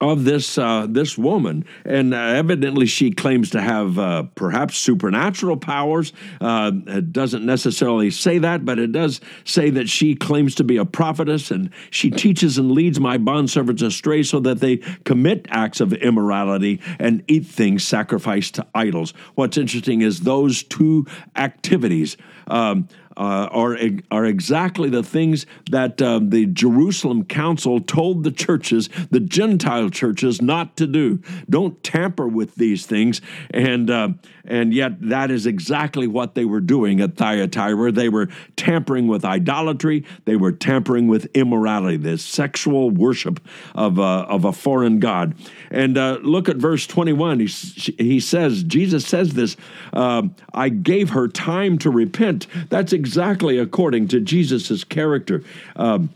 of 0.00 0.24
this 0.24 0.58
uh, 0.58 0.86
this 0.88 1.18
woman, 1.18 1.64
and 1.84 2.14
uh, 2.14 2.16
evidently 2.16 2.86
she 2.86 3.10
claims 3.10 3.50
to 3.50 3.60
have 3.60 3.98
uh, 3.98 4.22
perhaps 4.34 4.76
supernatural 4.76 5.56
powers. 5.56 6.12
Uh, 6.40 6.70
it 6.86 7.12
doesn't 7.12 7.44
necessarily 7.44 8.10
say 8.10 8.38
that, 8.38 8.64
but 8.64 8.78
it 8.78 8.92
does 8.92 9.20
say 9.44 9.70
that 9.70 9.88
she 9.88 10.14
claims 10.14 10.54
to 10.54 10.64
be 10.64 10.76
a 10.76 10.84
prophetess, 10.84 11.50
and 11.50 11.70
she 11.90 12.10
teaches 12.10 12.58
and 12.58 12.70
leads 12.70 13.00
my 13.00 13.18
bondservants 13.18 13.82
astray, 13.82 14.22
so 14.22 14.38
that 14.40 14.60
they 14.60 14.76
commit 15.04 15.46
acts 15.50 15.80
of 15.80 15.92
immorality 15.92 16.80
and 16.98 17.24
eat 17.26 17.46
things 17.46 17.84
sacrificed 17.84 18.54
to 18.54 18.66
idols. 18.74 19.12
What's 19.34 19.58
interesting 19.58 20.02
is 20.02 20.20
those 20.20 20.62
two 20.62 21.06
activities. 21.34 22.16
Um, 22.46 22.88
uh, 23.18 23.48
are, 23.50 23.76
are 24.12 24.24
exactly 24.24 24.88
the 24.88 25.02
things 25.02 25.44
that 25.70 26.00
uh, 26.00 26.20
the 26.22 26.46
Jerusalem 26.46 27.24
Council 27.24 27.80
told 27.80 28.22
the 28.22 28.30
churches, 28.30 28.88
the 29.10 29.18
Gentile 29.18 29.90
churches, 29.90 30.40
not 30.40 30.76
to 30.76 30.86
do. 30.86 31.20
Don't 31.50 31.82
tamper 31.82 32.28
with 32.28 32.54
these 32.54 32.86
things. 32.86 33.20
And, 33.50 33.90
uh, 33.90 34.10
and 34.44 34.72
yet, 34.72 35.00
that 35.08 35.32
is 35.32 35.46
exactly 35.46 36.06
what 36.06 36.36
they 36.36 36.44
were 36.44 36.60
doing 36.60 37.00
at 37.00 37.16
Thyatira. 37.16 37.90
They 37.90 38.08
were 38.08 38.28
tampering 38.54 39.08
with 39.08 39.24
idolatry, 39.24 40.04
they 40.24 40.36
were 40.36 40.52
tampering 40.52 41.08
with 41.08 41.26
immorality, 41.34 41.96
this 41.96 42.24
sexual 42.24 42.90
worship 42.90 43.40
of, 43.74 43.98
uh, 43.98 44.26
of 44.28 44.44
a 44.44 44.52
foreign 44.52 45.00
God. 45.00 45.34
And 45.72 45.98
uh, 45.98 46.18
look 46.22 46.48
at 46.48 46.56
verse 46.56 46.86
21. 46.86 47.40
He, 47.40 47.46
he 47.46 48.20
says, 48.20 48.62
Jesus 48.62 49.04
says 49.04 49.34
this 49.34 49.56
uh, 49.92 50.22
I 50.54 50.68
gave 50.68 51.10
her 51.10 51.26
time 51.26 51.78
to 51.78 51.90
repent. 51.90 52.46
That's 52.68 52.92
exactly 52.92 53.07
exactly 53.08 53.56
according 53.56 54.06
to 54.06 54.20
Jesus' 54.20 54.84
character. 54.84 55.42
Um, 55.76 56.10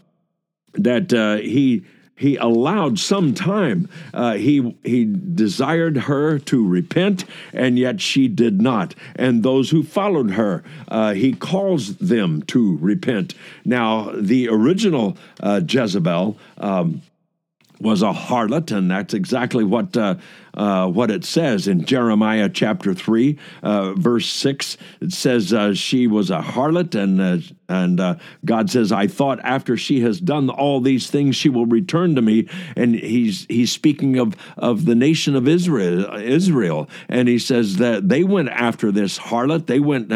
that 0.74 1.12
uh, 1.12 1.37
he 1.37 1.85
he 2.16 2.37
allowed 2.37 2.98
some 2.98 3.33
time. 3.33 3.88
Uh, 4.12 4.35
he 4.35 4.76
he 4.85 5.07
desired 5.35 5.96
her 5.96 6.38
to 6.38 6.68
repent, 6.68 7.24
and 7.55 7.78
yet 7.78 8.00
she 8.02 8.28
did 8.28 8.61
not. 8.61 8.94
And 9.16 9.42
those 9.42 9.70
who 9.70 9.83
followed 9.83 10.33
her, 10.33 10.62
uh, 10.88 11.14
he 11.14 11.33
calls 11.33 11.96
them 11.96 12.42
to 12.42 12.76
repent. 12.76 13.35
Now, 13.64 14.12
the 14.14 14.48
original 14.48 15.16
uh, 15.40 15.62
Jezebel. 15.66 16.37
Um, 16.59 17.02
was 17.81 18.00
a 18.00 18.12
harlot, 18.12 18.70
and 18.70 18.88
that's 18.88 19.12
exactly 19.12 19.64
what 19.64 19.96
uh, 19.96 20.14
uh, 20.54 20.86
what 20.86 21.10
it 21.10 21.24
says 21.24 21.66
in 21.66 21.84
Jeremiah 21.84 22.48
chapter 22.48 22.94
3, 22.94 23.38
uh, 23.62 23.94
verse 23.94 24.28
6. 24.28 24.76
It 25.00 25.12
says, 25.12 25.52
uh, 25.52 25.74
She 25.74 26.06
was 26.06 26.30
a 26.30 26.40
harlot, 26.40 26.94
and, 26.94 27.20
uh, 27.20 27.38
and 27.68 27.98
uh, 27.98 28.16
God 28.44 28.70
says, 28.70 28.92
I 28.92 29.06
thought 29.06 29.40
after 29.42 29.76
she 29.76 30.00
has 30.02 30.20
done 30.20 30.50
all 30.50 30.80
these 30.80 31.10
things, 31.10 31.36
she 31.36 31.48
will 31.48 31.66
return 31.66 32.14
to 32.14 32.22
me. 32.22 32.48
And 32.76 32.94
he's, 32.94 33.46
he's 33.48 33.72
speaking 33.72 34.18
of, 34.18 34.36
of 34.58 34.84
the 34.84 34.94
nation 34.94 35.34
of 35.34 35.48
Israel, 35.48 36.14
Israel. 36.16 36.88
And 37.08 37.28
he 37.28 37.38
says 37.38 37.76
that 37.76 38.08
they 38.08 38.22
went 38.22 38.50
after 38.50 38.92
this 38.92 39.18
harlot. 39.18 39.66
They 39.66 39.80
went, 39.80 40.10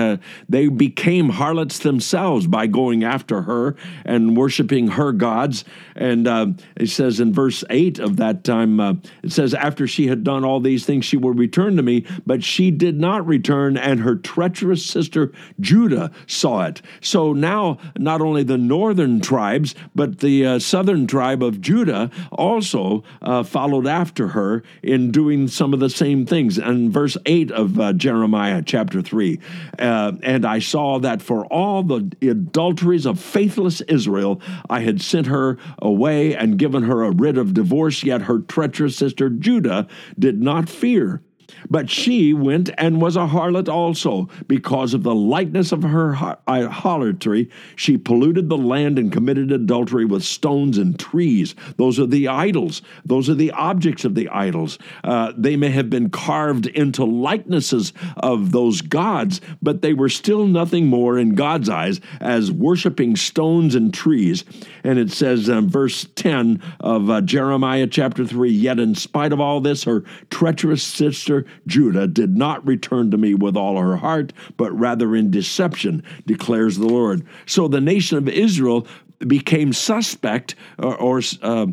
they 0.48 0.68
became 0.68 1.30
harlots 1.30 1.78
themselves 1.78 2.46
by 2.46 2.66
going 2.66 3.02
after 3.02 3.42
her 3.42 3.76
and 4.04 4.36
worshiping 4.36 4.88
her 4.88 5.12
gods. 5.12 5.64
And 5.94 6.60
he 6.78 6.86
says 6.86 7.18
in 7.18 7.32
verse 7.32 7.46
verse 7.46 7.64
8 7.70 7.98
of 8.00 8.16
that 8.16 8.44
time, 8.44 8.80
it 9.22 9.32
says, 9.32 9.54
After 9.54 9.86
she 9.86 10.08
had 10.08 10.24
done 10.26 10.44
all 10.44 10.58
these 10.58 10.84
things, 10.84 11.04
she 11.04 11.16
will 11.16 11.32
return 11.32 11.76
to 11.76 11.82
me. 11.84 12.04
But 12.26 12.42
she 12.42 12.72
did 12.72 12.98
not 12.98 13.24
return, 13.24 13.76
and 13.76 14.00
her 14.00 14.16
treacherous 14.16 14.84
sister 14.84 15.30
Judah 15.60 16.10
saw 16.26 16.64
it. 16.64 16.82
So 17.00 17.32
now, 17.32 17.78
not 17.96 18.20
only 18.20 18.42
the 18.42 18.58
northern 18.58 19.20
tribes, 19.20 19.76
but 19.94 20.18
the 20.18 20.44
uh, 20.44 20.58
southern 20.58 21.06
tribe 21.06 21.44
of 21.44 21.60
Judah 21.60 22.10
also 22.32 23.04
uh, 23.22 23.44
followed 23.44 23.86
after 23.86 24.28
her 24.28 24.64
in 24.82 25.12
doing 25.12 25.46
some 25.46 25.72
of 25.72 25.78
the 25.78 25.88
same 25.90 26.26
things. 26.26 26.58
And 26.58 26.92
verse 26.92 27.16
8 27.24 27.52
of 27.52 27.78
uh, 27.78 27.92
Jeremiah 27.92 28.62
chapter 28.66 29.00
3 29.00 29.38
uh, 29.78 30.12
And 30.24 30.44
I 30.44 30.58
saw 30.58 30.98
that 30.98 31.22
for 31.22 31.46
all 31.46 31.84
the 31.84 32.10
adulteries 32.28 33.06
of 33.06 33.20
faithless 33.20 33.80
Israel, 33.82 34.40
I 34.68 34.80
had 34.80 35.00
sent 35.00 35.28
her 35.28 35.56
away 35.78 36.34
and 36.34 36.58
given 36.58 36.82
her 36.82 37.04
a 37.04 37.12
writ 37.12 37.38
of 37.38 37.54
divorce, 37.54 38.02
yet 38.02 38.22
her 38.22 38.40
treacherous 38.40 38.96
sister 38.96 39.30
Judah 39.30 39.86
did 40.18 40.40
not 40.40 40.68
fear. 40.68 41.22
But 41.68 41.90
she 41.90 42.32
went 42.32 42.70
and 42.78 43.00
was 43.00 43.16
a 43.16 43.26
harlot 43.26 43.68
also. 43.68 44.28
Because 44.46 44.94
of 44.94 45.02
the 45.02 45.14
lightness 45.14 45.72
of 45.72 45.82
her 45.82 46.14
harlotry, 46.14 47.50
she 47.74 47.98
polluted 47.98 48.48
the 48.48 48.58
land 48.58 48.98
and 48.98 49.12
committed 49.12 49.52
adultery 49.52 50.04
with 50.04 50.24
stones 50.24 50.78
and 50.78 50.98
trees. 50.98 51.54
Those 51.76 51.98
are 51.98 52.06
the 52.06 52.28
idols, 52.28 52.82
those 53.04 53.28
are 53.28 53.34
the 53.34 53.52
objects 53.52 54.04
of 54.04 54.14
the 54.14 54.28
idols. 54.28 54.78
Uh, 55.04 55.32
they 55.36 55.56
may 55.56 55.70
have 55.70 55.90
been 55.90 56.10
carved 56.10 56.66
into 56.66 57.04
likenesses 57.04 57.92
of 58.16 58.52
those 58.52 58.80
gods, 58.80 59.40
but 59.62 59.82
they 59.82 59.94
were 59.94 60.08
still 60.08 60.46
nothing 60.46 60.86
more 60.86 61.18
in 61.18 61.34
God's 61.34 61.68
eyes 61.68 62.00
as 62.20 62.50
worshiping 62.50 63.16
stones 63.16 63.74
and 63.74 63.92
trees. 63.92 64.44
And 64.84 64.98
it 64.98 65.10
says 65.10 65.48
in 65.48 65.68
verse 65.68 66.06
10 66.14 66.62
of 66.80 67.10
uh, 67.10 67.20
Jeremiah 67.20 67.86
chapter 67.86 68.26
3 68.26 68.50
Yet 68.50 68.78
in 68.78 68.94
spite 68.94 69.32
of 69.32 69.40
all 69.40 69.60
this, 69.60 69.84
her 69.84 70.04
treacherous 70.30 70.82
sister 70.82 71.35
Judah 71.66 72.06
did 72.06 72.36
not 72.36 72.66
return 72.66 73.10
to 73.10 73.18
me 73.18 73.34
with 73.34 73.56
all 73.56 73.78
her 73.80 73.96
heart, 73.96 74.32
but 74.56 74.72
rather 74.72 75.14
in 75.14 75.30
deception, 75.30 76.02
declares 76.26 76.76
the 76.76 76.86
Lord. 76.86 77.26
So 77.46 77.68
the 77.68 77.80
nation 77.80 78.18
of 78.18 78.28
Israel 78.28 78.86
became 79.18 79.72
suspect 79.72 80.54
or, 80.78 80.96
or 80.96 81.22
uh, 81.42 81.66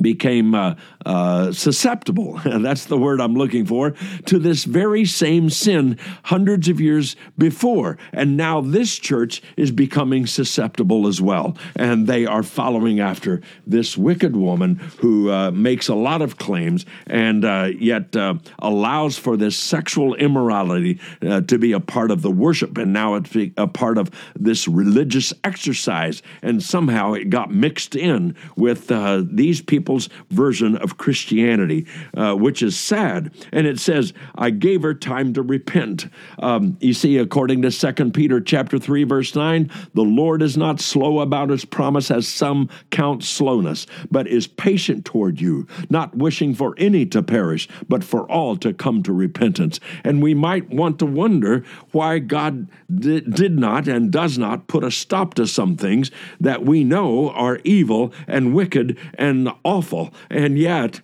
became 0.00 0.54
uh, 0.54 0.74
uh, 1.04 1.52
susceptible, 1.52 2.40
that's 2.44 2.86
the 2.86 2.98
word 2.98 3.20
I'm 3.20 3.34
looking 3.34 3.66
for, 3.66 3.94
to 4.26 4.38
this 4.38 4.64
very 4.64 5.04
same 5.04 5.50
sin 5.50 5.98
hundreds 6.24 6.68
of 6.68 6.80
years 6.80 7.16
before. 7.36 7.98
And 8.12 8.36
now 8.36 8.60
this 8.60 8.98
church 8.98 9.42
is 9.56 9.70
becoming 9.70 10.26
susceptible 10.26 11.06
as 11.06 11.20
well. 11.20 11.56
And 11.74 12.06
they 12.06 12.26
are 12.26 12.42
following 12.42 13.00
after 13.00 13.40
this 13.66 13.96
wicked 13.96 14.36
woman 14.36 14.76
who 14.98 15.30
uh, 15.30 15.50
makes 15.50 15.88
a 15.88 15.94
lot 15.94 16.22
of 16.22 16.38
claims 16.38 16.86
and 17.06 17.44
uh, 17.44 17.70
yet 17.76 18.14
uh, 18.14 18.34
allows 18.60 19.18
for 19.18 19.36
this 19.36 19.58
sexual 19.58 20.14
immorality 20.14 21.00
uh, 21.22 21.40
to 21.42 21.58
be 21.58 21.72
a 21.72 21.80
part 21.80 22.10
of 22.10 22.22
the 22.22 22.30
worship. 22.30 22.78
And 22.78 22.92
now 22.92 23.16
it's 23.16 23.34
a 23.56 23.66
part 23.66 23.98
of 23.98 24.10
this 24.38 24.68
religious 24.68 25.32
exercise. 25.42 26.22
And 26.42 26.62
somehow 26.62 27.14
it 27.14 27.28
got 27.28 27.52
mixed 27.52 27.96
in 27.96 28.36
with 28.56 28.90
these 29.34 29.60
people 29.60 29.79
people's 29.80 30.10
version 30.30 30.76
of 30.76 30.98
Christianity, 30.98 31.86
uh, 32.14 32.34
which 32.34 32.62
is 32.62 32.78
sad. 32.78 33.32
And 33.50 33.66
it 33.66 33.80
says, 33.80 34.12
"I 34.36 34.50
gave 34.50 34.82
her 34.82 34.92
time 34.92 35.32
to 35.32 35.42
repent." 35.42 36.06
Um, 36.38 36.76
you 36.80 36.92
see, 36.92 37.16
according 37.16 37.62
to 37.62 37.70
Second 37.70 38.12
Peter 38.12 38.42
chapter 38.42 38.78
three, 38.78 39.04
verse 39.04 39.34
nine, 39.34 39.70
the 39.94 40.02
Lord 40.02 40.42
is 40.42 40.58
not 40.58 40.80
slow 40.80 41.20
about 41.20 41.48
His 41.48 41.64
promise, 41.64 42.10
as 42.10 42.28
some 42.28 42.68
count 42.90 43.24
slowness, 43.24 43.86
but 44.10 44.26
is 44.26 44.46
patient 44.46 45.06
toward 45.06 45.40
you, 45.40 45.66
not 45.88 46.14
wishing 46.14 46.54
for 46.54 46.74
any 46.76 47.06
to 47.06 47.22
perish, 47.22 47.66
but 47.88 48.04
for 48.04 48.30
all 48.30 48.56
to 48.56 48.74
come 48.74 49.02
to 49.02 49.12
repentance. 49.12 49.80
And 50.04 50.22
we 50.22 50.34
might 50.34 50.68
want 50.68 50.98
to 50.98 51.06
wonder 51.06 51.64
why 51.92 52.18
God 52.18 52.68
did 52.94 53.58
not 53.58 53.88
and 53.88 54.10
does 54.10 54.36
not 54.36 54.66
put 54.66 54.84
a 54.84 54.90
stop 54.90 55.32
to 55.34 55.46
some 55.46 55.76
things 55.76 56.10
that 56.38 56.66
we 56.66 56.84
know 56.84 57.30
are 57.30 57.60
evil 57.64 58.12
and 58.26 58.54
wicked 58.54 58.98
and 59.14 59.48
awful. 59.70 60.12
And 60.30 60.58
yet, 60.58 61.00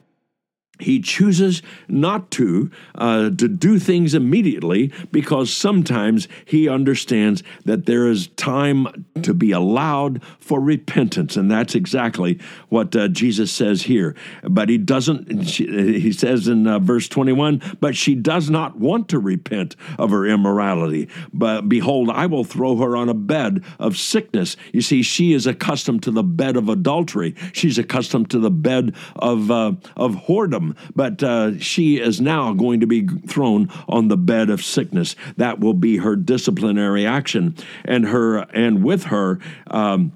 he 0.79 1.01
chooses 1.01 1.62
not 1.89 2.31
to 2.33 2.71
uh, 2.95 3.31
to 3.31 3.49
do 3.49 3.79
things 3.79 4.15
immediately 4.15 4.93
because 5.11 5.53
sometimes 5.53 6.29
he 6.45 6.69
understands 6.69 7.43
that 7.65 7.87
there 7.87 8.07
is 8.09 8.29
time 8.29 9.07
to 9.23 9.33
be 9.33 9.53
allowed 9.53 10.23
for 10.39 10.61
repentance. 10.61 11.37
And 11.37 11.51
that's 11.51 11.75
exactly 11.75 12.39
what 12.69 12.95
uh, 12.95 13.09
jesus 13.09 13.51
says 13.53 13.83
here. 13.83 14.15
But 14.43 14.69
he 14.69 14.79
doesn't 14.79 15.33
he 15.49 16.12
says 16.12 16.49
in 16.49 16.67
uh, 16.67 16.79
verse 16.79 17.09
21 17.09 17.62
but 17.81 17.97
she 17.97 18.15
does 18.15 18.51
not 18.51 18.79
want 18.79 19.09
to 19.09 19.19
repent 19.19 19.77
of 19.99 20.11
her 20.11 20.27
immorality. 20.27 21.09
But 21.33 21.69
behold 21.69 22.11
i 22.11 22.27
will 22.27 22.45
throw 22.45 22.77
her 22.77 22.97
on 22.97 23.09
a 23.09 23.15
bed 23.15 23.65
of 23.79 23.97
sickness. 23.97 24.57
You 24.73 24.83
see 24.83 25.03
she 25.03 25.33
is 25.33 25.47
accustomed 25.47 26.03
to 26.03 26.11
the 26.11 26.23
bed 26.23 26.57
of 26.57 26.69
adultery. 26.69 27.35
She's 27.53 27.79
accustomed 27.79 28.31
to 28.31 28.39
the 28.39 28.51
bed 28.51 28.95
of 29.17 29.51
uh, 29.51 29.73
of 29.97 30.17
whoredom 30.27 30.65
but 30.94 31.22
uh, 31.22 31.59
she 31.59 32.00
is 32.00 32.20
now 32.20 32.52
going 32.52 32.81
to 32.81 32.87
be 32.87 33.07
thrown 33.07 33.70
on 33.88 34.09
the 34.09 34.16
bed 34.16 34.50
of 34.50 34.64
sickness. 34.64 35.14
That 35.37 35.61
will 35.61 35.74
be 35.74 35.98
her 35.98 36.16
disciplinary 36.16 37.07
action, 37.07 37.57
and 37.85 38.07
her 38.07 38.38
and 38.38 38.83
with 38.83 39.05
her. 39.05 39.38
Um, 39.68 40.12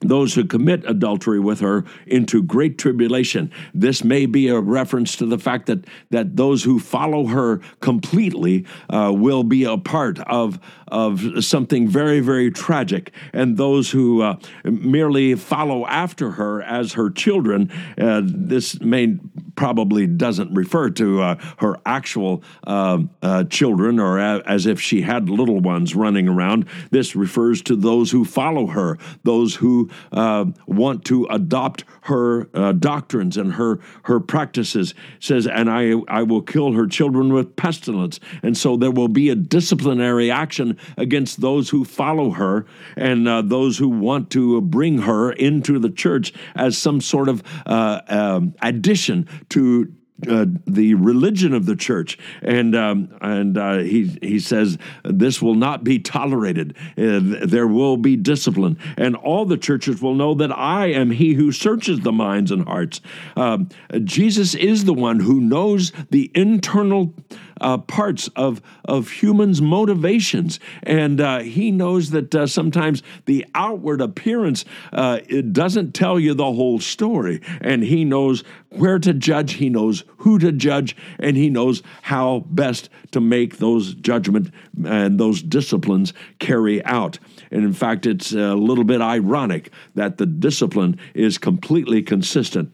those 0.00 0.34
who 0.34 0.44
commit 0.44 0.84
adultery 0.86 1.40
with 1.40 1.60
her 1.60 1.84
into 2.06 2.42
great 2.42 2.78
tribulation. 2.78 3.50
This 3.74 4.04
may 4.04 4.26
be 4.26 4.48
a 4.48 4.60
reference 4.60 5.16
to 5.16 5.26
the 5.26 5.38
fact 5.38 5.66
that, 5.66 5.86
that 6.10 6.36
those 6.36 6.64
who 6.64 6.78
follow 6.78 7.26
her 7.26 7.60
completely 7.80 8.66
uh, 8.90 9.12
will 9.14 9.42
be 9.42 9.64
a 9.64 9.78
part 9.78 10.18
of, 10.20 10.58
of 10.88 11.44
something 11.44 11.88
very, 11.88 12.20
very 12.20 12.50
tragic. 12.50 13.12
And 13.32 13.56
those 13.56 13.90
who 13.90 14.22
uh, 14.22 14.36
merely 14.64 15.34
follow 15.34 15.86
after 15.86 16.32
her 16.32 16.62
as 16.62 16.92
her 16.94 17.10
children, 17.10 17.70
uh, 17.98 18.22
this 18.24 18.80
may 18.80 19.18
probably 19.56 20.06
doesn't 20.06 20.54
refer 20.54 20.90
to 20.90 21.22
uh, 21.22 21.36
her 21.58 21.76
actual 21.86 22.42
uh, 22.66 22.98
uh, 23.22 23.44
children 23.44 23.98
or 23.98 24.18
as 24.18 24.66
if 24.66 24.80
she 24.80 25.00
had 25.00 25.30
little 25.30 25.60
ones 25.60 25.94
running 25.94 26.28
around. 26.28 26.66
This 26.90 27.16
refers 27.16 27.62
to 27.62 27.76
those 27.76 28.10
who 28.10 28.24
follow 28.24 28.66
her, 28.66 28.98
those 29.24 29.54
who 29.54 29.85
uh, 30.12 30.46
want 30.66 31.04
to 31.06 31.26
adopt 31.26 31.84
her 32.02 32.48
uh, 32.54 32.72
doctrines 32.72 33.36
and 33.36 33.54
her 33.54 33.80
her 34.04 34.20
practices. 34.20 34.94
Says, 35.20 35.46
and 35.46 35.70
I 35.70 35.92
I 36.08 36.22
will 36.22 36.42
kill 36.42 36.72
her 36.72 36.86
children 36.86 37.32
with 37.32 37.56
pestilence, 37.56 38.20
and 38.42 38.56
so 38.56 38.76
there 38.76 38.90
will 38.90 39.08
be 39.08 39.30
a 39.30 39.34
disciplinary 39.34 40.30
action 40.30 40.78
against 40.96 41.40
those 41.40 41.70
who 41.70 41.84
follow 41.84 42.30
her 42.30 42.66
and 42.96 43.28
uh, 43.28 43.42
those 43.42 43.78
who 43.78 43.88
want 43.88 44.30
to 44.30 44.60
bring 44.60 44.98
her 44.98 45.32
into 45.32 45.78
the 45.78 45.90
church 45.90 46.32
as 46.54 46.76
some 46.76 47.00
sort 47.00 47.28
of 47.28 47.42
uh, 47.66 48.00
um, 48.08 48.54
addition 48.62 49.28
to 49.50 49.92
uh, 50.28 50.46
the 50.66 50.94
religion 50.94 51.52
of 51.52 51.66
the 51.66 51.76
church, 51.76 52.18
and 52.42 52.74
um, 52.74 53.14
and 53.20 53.58
uh, 53.58 53.78
he 53.78 54.16
he 54.22 54.38
says 54.38 54.78
this 55.04 55.42
will 55.42 55.54
not 55.54 55.84
be 55.84 55.98
tolerated. 55.98 56.74
Uh, 56.96 57.20
there 57.44 57.66
will 57.66 57.96
be 57.96 58.16
discipline, 58.16 58.78
and 58.96 59.14
all 59.14 59.44
the 59.44 59.58
churches 59.58 60.00
will 60.00 60.14
know 60.14 60.34
that 60.34 60.50
I 60.50 60.86
am 60.86 61.10
He 61.10 61.34
who 61.34 61.52
searches 61.52 62.00
the 62.00 62.12
minds 62.12 62.50
and 62.50 62.64
hearts. 62.64 63.00
Um, 63.36 63.68
Jesus 64.04 64.54
is 64.54 64.86
the 64.86 64.94
one 64.94 65.20
who 65.20 65.40
knows 65.40 65.92
the 66.10 66.30
internal 66.34 67.12
uh, 67.60 67.78
parts 67.78 68.28
of, 68.36 68.60
of 68.84 69.10
humans' 69.10 69.60
motivations. 69.62 70.60
And 70.82 71.20
uh, 71.20 71.40
he 71.40 71.70
knows 71.70 72.10
that 72.10 72.34
uh, 72.34 72.46
sometimes 72.46 73.02
the 73.24 73.46
outward 73.54 74.00
appearance 74.00 74.64
uh, 74.92 75.20
it 75.28 75.52
doesn't 75.52 75.92
tell 75.92 76.18
you 76.18 76.34
the 76.34 76.52
whole 76.52 76.80
story. 76.80 77.40
And 77.60 77.82
he 77.82 78.04
knows 78.04 78.44
where 78.70 78.98
to 78.98 79.14
judge, 79.14 79.54
he 79.54 79.68
knows 79.68 80.04
who 80.18 80.38
to 80.38 80.52
judge, 80.52 80.96
and 81.18 81.36
he 81.36 81.48
knows 81.48 81.82
how 82.02 82.44
best 82.50 82.88
to 83.12 83.20
make 83.20 83.58
those 83.58 83.94
judgment 83.94 84.52
and 84.84 85.18
those 85.18 85.42
disciplines 85.42 86.12
carry 86.38 86.84
out. 86.84 87.18
And 87.50 87.64
in 87.64 87.72
fact, 87.72 88.06
it's 88.06 88.32
a 88.32 88.54
little 88.54 88.84
bit 88.84 89.00
ironic 89.00 89.70
that 89.94 90.18
the 90.18 90.26
discipline 90.26 90.98
is 91.14 91.38
completely 91.38 92.02
consistent 92.02 92.72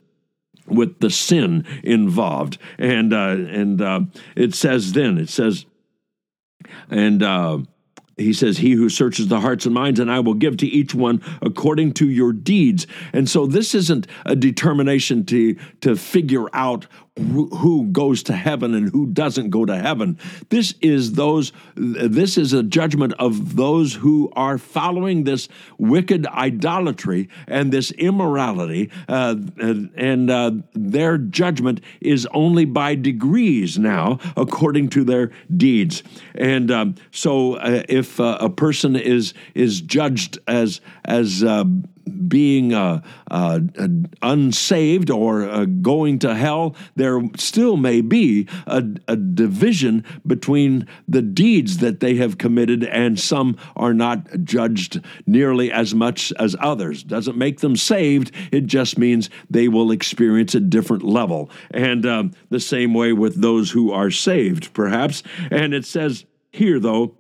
with 0.67 1.01
the 1.01 1.11
sin 1.11 1.67
involved. 1.83 2.59
And 2.79 3.13
uh, 3.13 3.37
and 3.39 3.81
uh, 3.81 4.01
it 4.37 4.55
says 4.55 4.93
then 4.93 5.19
it 5.19 5.29
says, 5.29 5.67
and 6.91 7.23
uh, 7.23 7.59
he 8.17 8.33
says, 8.33 8.59
He 8.59 8.73
who 8.73 8.89
searches 8.89 9.29
the 9.29 9.41
hearts 9.41 9.65
and 9.67 9.75
minds, 9.75 10.01
and 10.01 10.11
I 10.11 10.21
will 10.21 10.35
give 10.35 10.57
to 10.59 10.67
each 10.67 10.95
one 10.95 11.23
according 11.41 11.95
to 11.95 12.09
your 12.09 12.33
deeds. 12.33 12.87
And 13.13 13.29
so 13.29 13.47
this 13.47 13.75
isn't 13.75 14.07
a 14.25 14.37
determination 14.37 15.25
to, 15.27 15.57
to 15.81 15.97
figure 15.97 16.47
out 16.53 16.87
who 17.17 17.89
goes 17.93 18.23
to 18.23 18.33
heaven 18.33 18.75
and 18.75 18.91
who 18.91 19.07
doesn't 19.07 19.51
go 19.51 19.67
to 19.67 19.77
heaven. 19.77 20.19
This 20.49 20.75
is 20.81 21.13
those 21.13 21.53
this 21.77 22.39
is 22.39 22.55
a 22.55 22.63
judgment 22.63 23.13
of 23.19 23.57
those 23.57 23.95
who 23.95 24.33
are 24.35 24.57
following 24.57 25.25
this 25.25 25.49
wicked 25.77 26.27
idolatry 26.27 27.29
and 27.47 27.71
this 27.71 27.91
immorality 27.93 28.91
uh, 29.09 29.37
and 29.59 30.31
uh, 30.31 30.53
their 30.73 31.19
judgment 31.19 31.83
is 32.01 32.27
only 32.33 32.65
by 32.65 32.95
degrees 32.95 33.79
now 33.79 34.19
according 34.35 34.89
to 34.89 35.05
their 35.05 35.33
deeds. 35.55 36.03
And 36.35 36.71
um, 36.71 36.95
so 37.11 37.55
uh, 37.55 37.83
if 37.91 38.21
uh, 38.21 38.39
a 38.41 38.49
person 38.49 38.97
is 38.97 39.35
is 39.55 39.83
judged 39.83 40.39
as 40.49 40.81
as 41.05 41.45
uh, 41.45 41.65
being 42.29 42.73
uh, 42.73 43.03
uh, 43.31 43.61
unsaved 44.21 45.11
or 45.11 45.43
uh, 45.43 45.65
going 45.65 46.19
to 46.21 46.35
hell, 46.35 46.75
there 46.97 47.21
still 47.37 47.77
may 47.77 48.01
be 48.01 48.49
a, 48.67 48.85
a, 49.09 49.17
division 49.17 50.05
between 50.27 50.87
the 51.09 51.23
deeds 51.23 51.79
that 51.79 52.01
they 52.01 52.17
have 52.17 52.39
committed, 52.39 52.85
and 52.85 53.19
some 53.19 53.57
are 53.77 53.95
not 53.95 54.27
judged 54.45 55.01
nearly 55.27 55.71
as 55.71 55.95
much 55.95 56.33
as 56.39 56.57
others. 56.61 57.03
Doesn't 57.03 57.37
make 57.37 57.61
them 57.61 57.77
saved, 57.77 58.33
it 58.51 58.67
just 58.67 58.99
means 58.99 59.31
they 59.51 59.69
will 59.69 59.91
experience 59.91 60.55
a 60.55 60.61
different 60.61 61.03
level. 61.03 61.51
And 61.71 62.05
um, 62.07 62.33
the 62.51 62.61
same 62.61 62.95
way 62.95 63.13
with 63.13 63.41
those 63.41 63.71
who 63.71 63.93
are 63.93 64.11
saved, 64.11 64.73
perhaps. 64.75 65.23
And 65.51 65.75
it 65.75 65.85
says 65.85 66.25
here, 66.51 66.79
though, 66.79 67.17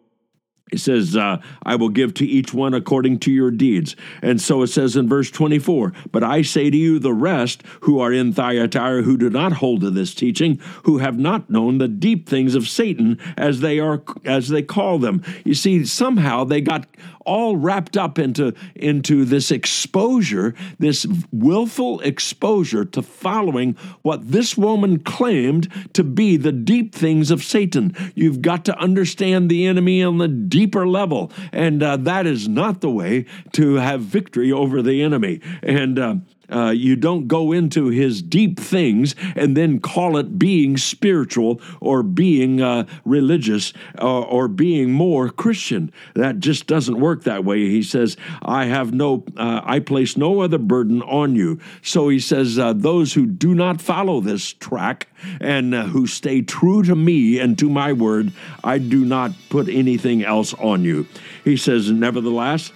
it 0.72 0.80
says, 0.80 1.16
uh, 1.16 1.36
I 1.62 1.76
will 1.76 1.90
give 1.90 2.14
to 2.14 2.26
each 2.26 2.54
one 2.54 2.72
according 2.72 3.18
to 3.20 3.30
your 3.30 3.50
deeds. 3.50 3.94
And 4.22 4.40
so 4.40 4.62
it 4.62 4.68
says 4.68 4.96
in 4.96 5.08
verse 5.08 5.30
24, 5.30 5.92
But 6.10 6.24
I 6.24 6.42
say 6.42 6.70
to 6.70 6.76
you, 6.76 6.98
the 6.98 7.12
rest 7.12 7.62
who 7.82 8.00
are 8.00 8.12
in 8.12 8.32
Thyatira, 8.32 9.02
who 9.02 9.18
do 9.18 9.28
not 9.28 9.52
hold 9.54 9.82
to 9.82 9.90
this 9.90 10.14
teaching, 10.14 10.58
who 10.84 10.98
have 10.98 11.18
not 11.18 11.50
known 11.50 11.78
the 11.78 11.88
deep 11.88 12.28
things 12.28 12.54
of 12.54 12.68
Satan, 12.68 13.18
as 13.36 13.60
they 13.60 13.78
are, 13.78 14.02
as 14.24 14.48
they 14.48 14.62
call 14.62 14.98
them. 14.98 15.22
You 15.44 15.54
see, 15.54 15.84
somehow 15.84 16.44
they 16.44 16.62
got 16.62 16.86
all 17.24 17.56
wrapped 17.56 17.96
up 17.96 18.18
into, 18.18 18.54
into 18.74 19.24
this 19.24 19.50
exposure, 19.50 20.54
this 20.78 21.06
willful 21.30 22.00
exposure 22.00 22.84
to 22.84 23.02
following 23.02 23.76
what 24.02 24.30
this 24.30 24.56
woman 24.56 24.98
claimed 24.98 25.68
to 25.92 26.04
be 26.04 26.36
the 26.36 26.52
deep 26.52 26.94
things 26.94 27.30
of 27.30 27.42
Satan. 27.42 27.94
You've 28.14 28.42
got 28.42 28.64
to 28.66 28.78
understand 28.78 29.50
the 29.50 29.66
enemy 29.66 30.02
on 30.02 30.18
the 30.18 30.28
deeper 30.62 30.86
level, 30.86 31.32
and 31.50 31.82
uh, 31.82 31.96
that 31.96 32.24
is 32.24 32.46
not 32.46 32.80
the 32.80 32.90
way 32.90 33.26
to 33.50 33.74
have 33.74 34.00
victory 34.00 34.52
over 34.52 34.80
the 34.80 35.02
enemy. 35.02 35.40
And 35.60 35.98
uh, 35.98 36.14
uh, 36.52 36.70
you 36.70 36.96
don't 36.96 37.26
go 37.26 37.52
into 37.52 37.88
his 37.88 38.22
deep 38.22 38.58
things 38.58 39.14
and 39.36 39.56
then 39.56 39.80
call 39.80 40.16
it 40.16 40.38
being 40.38 40.76
spiritual 40.76 41.60
or 41.80 42.02
being 42.02 42.60
uh, 42.60 42.86
religious 43.04 43.72
or, 43.98 44.26
or, 44.26 44.48
being 44.48 44.92
more 44.92 45.30
Christian. 45.30 45.90
That 46.14 46.40
just 46.40 46.66
doesn't 46.66 47.00
work 47.00 47.24
that 47.24 47.44
way. 47.44 47.60
He 47.68 47.82
says, 47.82 48.16
I 48.42 48.66
have 48.66 48.92
no, 48.92 49.24
uh, 49.36 49.62
I 49.64 49.78
place 49.78 50.16
no 50.16 50.40
other 50.40 50.58
burden 50.58 51.02
on 51.02 51.34
you. 51.34 51.58
So 51.80 52.08
he 52.08 52.18
says, 52.18 52.58
uh, 52.58 52.74
those 52.74 53.14
who 53.14 53.26
do 53.26 53.54
not 53.54 53.80
follow 53.80 54.20
this 54.20 54.52
track 54.52 55.08
and 55.40 55.74
uh, 55.74 55.84
who 55.84 56.06
stay 56.06 56.42
true 56.42 56.82
to 56.82 56.94
me 56.94 57.38
and 57.38 57.58
to 57.58 57.70
my 57.70 57.92
word, 57.92 58.32
I 58.62 58.78
do 58.78 59.04
not 59.04 59.32
put 59.48 59.68
anything 59.68 60.24
else 60.24 60.54
on 60.54 60.84
you. 60.84 61.06
He 61.44 61.56
says, 61.56 61.90
nevertheless, 61.90 62.72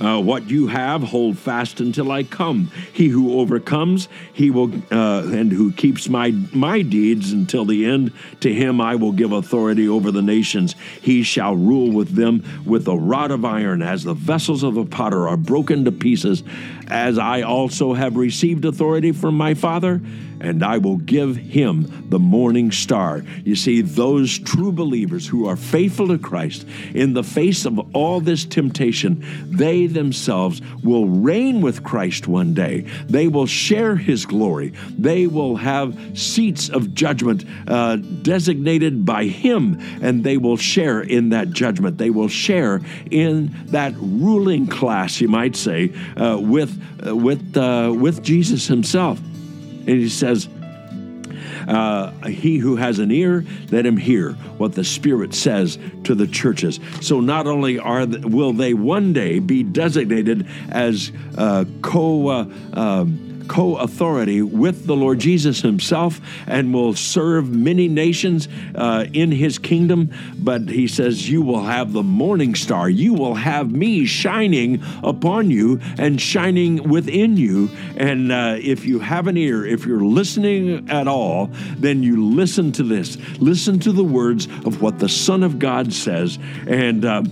uh, 0.00 0.20
what 0.20 0.48
you 0.48 0.66
have, 0.68 1.02
hold 1.02 1.38
fast 1.38 1.80
until 1.80 2.10
I 2.10 2.22
come. 2.22 2.70
He 2.92 3.08
who 3.08 3.38
overcomes, 3.38 4.08
he 4.32 4.50
will, 4.50 4.72
uh, 4.90 5.24
and 5.26 5.52
who 5.52 5.72
keeps 5.72 6.08
my 6.08 6.30
my 6.52 6.82
deeds 6.82 7.32
until 7.32 7.64
the 7.64 7.84
end. 7.84 8.12
To 8.40 8.52
him 8.52 8.80
I 8.80 8.94
will 8.94 9.12
give 9.12 9.32
authority 9.32 9.88
over 9.88 10.10
the 10.10 10.22
nations. 10.22 10.74
He 11.00 11.22
shall 11.22 11.54
rule 11.54 11.92
with 11.92 12.14
them 12.14 12.44
with 12.64 12.88
a 12.88 12.96
rod 12.96 13.30
of 13.30 13.44
iron, 13.44 13.82
as 13.82 14.04
the 14.04 14.14
vessels 14.14 14.62
of 14.62 14.76
a 14.76 14.84
potter 14.84 15.28
are 15.28 15.36
broken 15.36 15.84
to 15.84 15.92
pieces. 15.92 16.42
As 16.88 17.18
I 17.18 17.42
also 17.42 17.92
have 17.92 18.16
received 18.16 18.64
authority 18.64 19.12
from 19.12 19.36
my 19.36 19.54
Father 19.54 20.00
and 20.40 20.64
I 20.64 20.78
will 20.78 20.96
give 20.96 21.36
him 21.36 22.08
the 22.08 22.18
morning 22.18 22.72
star. 22.72 23.22
You 23.44 23.56
see, 23.56 23.82
those 23.82 24.38
true 24.38 24.72
believers 24.72 25.26
who 25.26 25.46
are 25.46 25.56
faithful 25.56 26.08
to 26.08 26.18
Christ 26.18 26.66
in 26.94 27.12
the 27.12 27.22
face 27.22 27.64
of 27.64 27.78
all 27.94 28.20
this 28.20 28.44
temptation, 28.44 29.24
they 29.46 29.86
themselves 29.86 30.60
will 30.82 31.06
reign 31.06 31.60
with 31.60 31.82
Christ 31.82 32.26
one 32.26 32.54
day. 32.54 32.80
They 33.06 33.28
will 33.28 33.46
share 33.46 33.96
his 33.96 34.26
glory. 34.26 34.72
They 34.98 35.26
will 35.26 35.56
have 35.56 36.18
seats 36.18 36.68
of 36.68 36.94
judgment 36.94 37.44
uh, 37.68 37.96
designated 37.96 39.04
by 39.04 39.24
him, 39.24 39.78
and 40.02 40.24
they 40.24 40.36
will 40.36 40.56
share 40.56 41.00
in 41.00 41.30
that 41.30 41.50
judgment. 41.50 41.98
They 41.98 42.10
will 42.10 42.28
share 42.28 42.80
in 43.10 43.54
that 43.66 43.94
ruling 43.96 44.66
class, 44.66 45.20
you 45.20 45.28
might 45.28 45.56
say, 45.56 45.92
uh, 46.16 46.38
with, 46.40 46.80
uh, 47.06 47.14
with, 47.14 47.56
uh, 47.56 47.94
with 47.96 48.22
Jesus 48.22 48.66
himself. 48.66 49.20
And 49.86 49.88
he 49.88 50.08
says, 50.08 50.48
uh, 51.68 52.10
he 52.26 52.58
who 52.58 52.76
has 52.76 52.98
an 52.98 53.10
ear, 53.10 53.44
let 53.70 53.86
him 53.86 53.96
hear 53.96 54.32
what 54.58 54.74
the 54.74 54.84
Spirit 54.84 55.34
says 55.34 55.78
to 56.04 56.14
the 56.14 56.26
churches. 56.26 56.80
So 57.00 57.20
not 57.20 57.46
only 57.46 57.78
are 57.78 58.06
the, 58.06 58.26
will 58.26 58.52
they 58.52 58.74
one 58.74 59.12
day 59.12 59.38
be 59.38 59.62
designated 59.62 60.48
as 60.70 61.12
uh, 61.36 61.64
co. 61.82 62.28
Uh, 62.28 62.46
um, 62.72 63.29
co 63.50 63.76
authority 63.78 64.42
with 64.42 64.86
the 64.86 64.94
Lord 64.94 65.18
Jesus 65.18 65.60
himself 65.60 66.20
and 66.46 66.72
will 66.72 66.94
serve 66.94 67.50
many 67.50 67.88
nations 67.88 68.46
uh, 68.76 69.06
in 69.12 69.32
his 69.32 69.58
kingdom. 69.58 70.12
But 70.38 70.68
he 70.68 70.86
says, 70.86 71.28
You 71.28 71.42
will 71.42 71.64
have 71.64 71.92
the 71.92 72.04
morning 72.04 72.54
star. 72.54 72.88
You 72.88 73.12
will 73.12 73.34
have 73.34 73.72
me 73.72 74.06
shining 74.06 74.80
upon 75.02 75.50
you 75.50 75.80
and 75.98 76.20
shining 76.20 76.88
within 76.88 77.36
you. 77.36 77.70
And 77.96 78.30
uh, 78.30 78.56
if 78.60 78.86
you 78.86 79.00
have 79.00 79.26
an 79.26 79.36
ear, 79.36 79.66
if 79.66 79.84
you're 79.84 79.98
listening 79.98 80.88
at 80.88 81.08
all, 81.08 81.50
then 81.76 82.04
you 82.04 82.24
listen 82.32 82.70
to 82.72 82.84
this. 82.84 83.16
Listen 83.40 83.80
to 83.80 83.90
the 83.90 84.04
words 84.04 84.46
of 84.64 84.80
what 84.80 85.00
the 85.00 85.08
Son 85.08 85.42
of 85.42 85.58
God 85.58 85.92
says. 85.92 86.38
And 86.68 87.04
uh, 87.04 87.24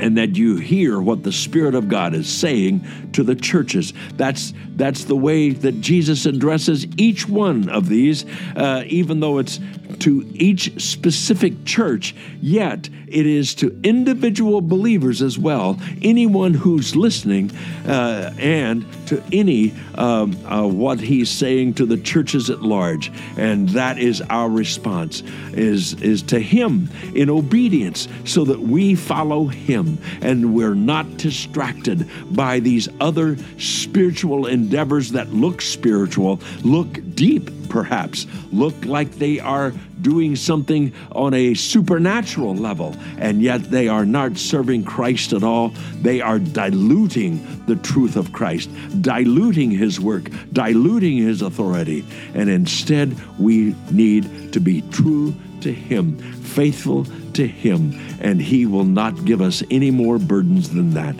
and 0.00 0.16
that 0.16 0.36
you 0.36 0.56
hear 0.56 1.00
what 1.00 1.22
the 1.22 1.32
Spirit 1.32 1.74
of 1.74 1.88
God 1.88 2.14
is 2.14 2.28
saying 2.28 2.86
to 3.12 3.22
the 3.22 3.34
churches. 3.34 3.92
That's 4.14 4.52
that's 4.76 5.04
the 5.04 5.16
way 5.16 5.50
that 5.50 5.80
Jesus 5.80 6.26
addresses 6.26 6.86
each 6.96 7.28
one 7.28 7.68
of 7.68 7.88
these, 7.88 8.24
uh, 8.56 8.84
even 8.86 9.20
though 9.20 9.38
it's 9.38 9.60
to 10.00 10.26
each 10.34 10.80
specific 10.80 11.64
church, 11.64 12.14
yet 12.40 12.88
it 13.10 13.26
is 13.26 13.54
to 13.56 13.78
individual 13.82 14.60
believers 14.60 15.20
as 15.20 15.38
well, 15.38 15.78
anyone 16.02 16.54
who's 16.54 16.94
listening, 16.94 17.50
uh, 17.86 18.32
and 18.38 18.86
to 19.06 19.22
any 19.32 19.74
um, 19.96 20.36
uh, 20.46 20.66
what 20.66 21.00
he's 21.00 21.28
saying 21.28 21.74
to 21.74 21.84
the 21.84 21.96
churches 21.96 22.50
at 22.50 22.62
large. 22.62 23.10
And 23.36 23.68
that 23.70 23.98
is 23.98 24.22
our 24.30 24.48
response, 24.48 25.22
is, 25.52 26.00
is 26.00 26.22
to 26.24 26.38
him 26.38 26.88
in 27.14 27.28
obedience, 27.28 28.08
so 28.24 28.44
that 28.44 28.60
we 28.60 28.94
follow 28.94 29.46
him 29.46 29.98
and 30.22 30.54
we're 30.54 30.74
not 30.74 31.16
distracted 31.16 32.08
by 32.30 32.60
these 32.60 32.88
other 33.00 33.36
spiritual 33.58 34.46
endeavors 34.46 35.12
that 35.12 35.32
look 35.32 35.60
spiritual, 35.60 36.40
look 36.62 36.98
deep 37.14 37.50
perhaps, 37.68 38.26
look 38.52 38.84
like 38.84 39.12
they 39.12 39.38
are 39.40 39.72
doing 40.02 40.36
something 40.36 40.92
on 41.12 41.34
a 41.34 41.54
supernatural 41.54 42.54
level, 42.54 42.94
and 43.18 43.42
yet 43.42 43.62
they 43.64 43.88
are 43.88 44.06
not 44.06 44.36
serving 44.36 44.84
Christ 44.84 45.32
at 45.32 45.42
all. 45.42 45.70
They 46.02 46.20
are 46.20 46.38
diluting 46.38 47.64
the 47.66 47.76
truth 47.76 48.16
of 48.16 48.32
Christ, 48.32 48.70
diluting 49.00 49.70
his 49.70 50.00
work, 50.00 50.30
diluting 50.52 51.18
his 51.18 51.42
authority. 51.42 52.04
And 52.34 52.48
instead, 52.48 53.16
we 53.38 53.74
need 53.90 54.52
to 54.52 54.60
be 54.60 54.82
true 54.90 55.34
to 55.60 55.72
him, 55.72 56.18
faithful 56.18 57.06
to 57.34 57.46
him, 57.46 57.98
and 58.20 58.40
he 58.40 58.66
will 58.66 58.84
not 58.84 59.24
give 59.24 59.40
us 59.40 59.62
any 59.70 59.90
more 59.90 60.18
burdens 60.18 60.70
than 60.70 60.90
that. 60.94 61.16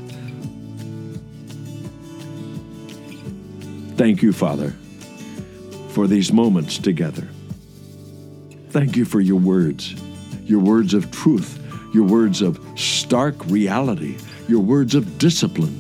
Thank 3.97 4.23
you, 4.23 4.33
Father 4.33 4.75
for 5.91 6.07
these 6.07 6.33
moments 6.33 6.79
together. 6.79 7.29
Thank 8.71 8.97
you 8.97 9.05
for 9.05 9.21
your 9.21 9.41
words, 9.41 9.95
your 10.45 10.61
words 10.61 10.95
of 10.95 11.11
truth, 11.11 11.59
your 11.93 12.05
words 12.05 12.41
of 12.41 12.65
stark 12.77 13.35
reality, 13.47 14.17
your 14.47 14.61
words 14.61 14.95
of 14.95 15.19
discipline 15.19 15.77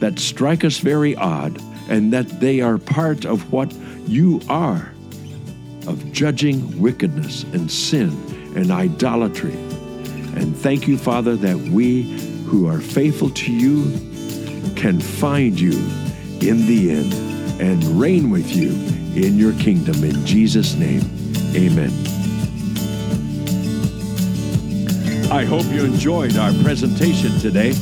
that 0.00 0.18
strike 0.18 0.64
us 0.64 0.78
very 0.78 1.14
odd 1.14 1.60
and 1.88 2.12
that 2.12 2.40
they 2.40 2.60
are 2.60 2.76
part 2.76 3.24
of 3.24 3.52
what 3.52 3.72
you 4.08 4.40
are 4.48 4.92
of 5.86 6.12
judging 6.12 6.80
wickedness 6.80 7.44
and 7.52 7.70
sin 7.70 8.10
and 8.56 8.72
idolatry. 8.72 9.54
And 10.34 10.56
thank 10.56 10.88
you, 10.88 10.98
Father, 10.98 11.36
that 11.36 11.56
we 11.56 12.02
who 12.46 12.66
are 12.66 12.80
faithful 12.80 13.30
to 13.30 13.52
you 13.52 13.84
can 14.74 15.00
find 15.00 15.58
you 15.58 15.78
in 16.40 16.66
the 16.66 16.90
end 16.90 17.12
and 17.60 17.84
reign 18.00 18.30
with 18.30 18.54
you 18.56 18.70
in 19.14 19.38
your 19.38 19.52
kingdom. 19.54 20.02
In 20.02 20.26
Jesus' 20.26 20.74
name, 20.74 21.15
amen. 21.56 21.90
I 25.32 25.44
hope 25.44 25.64
you 25.72 25.84
enjoyed 25.84 26.36
our 26.36 26.52
presentation 26.62 27.32
today. 27.40 27.72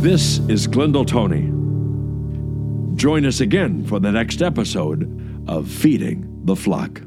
This 0.00 0.38
is 0.48 0.66
Glendale 0.66 1.04
Tony. 1.04 1.52
Join 2.96 3.26
us 3.26 3.40
again 3.40 3.84
for 3.84 4.00
the 4.00 4.12
next 4.12 4.40
episode 4.40 5.44
of 5.48 5.68
Feeding 5.68 6.40
the 6.44 6.56
Flock. 6.56 7.05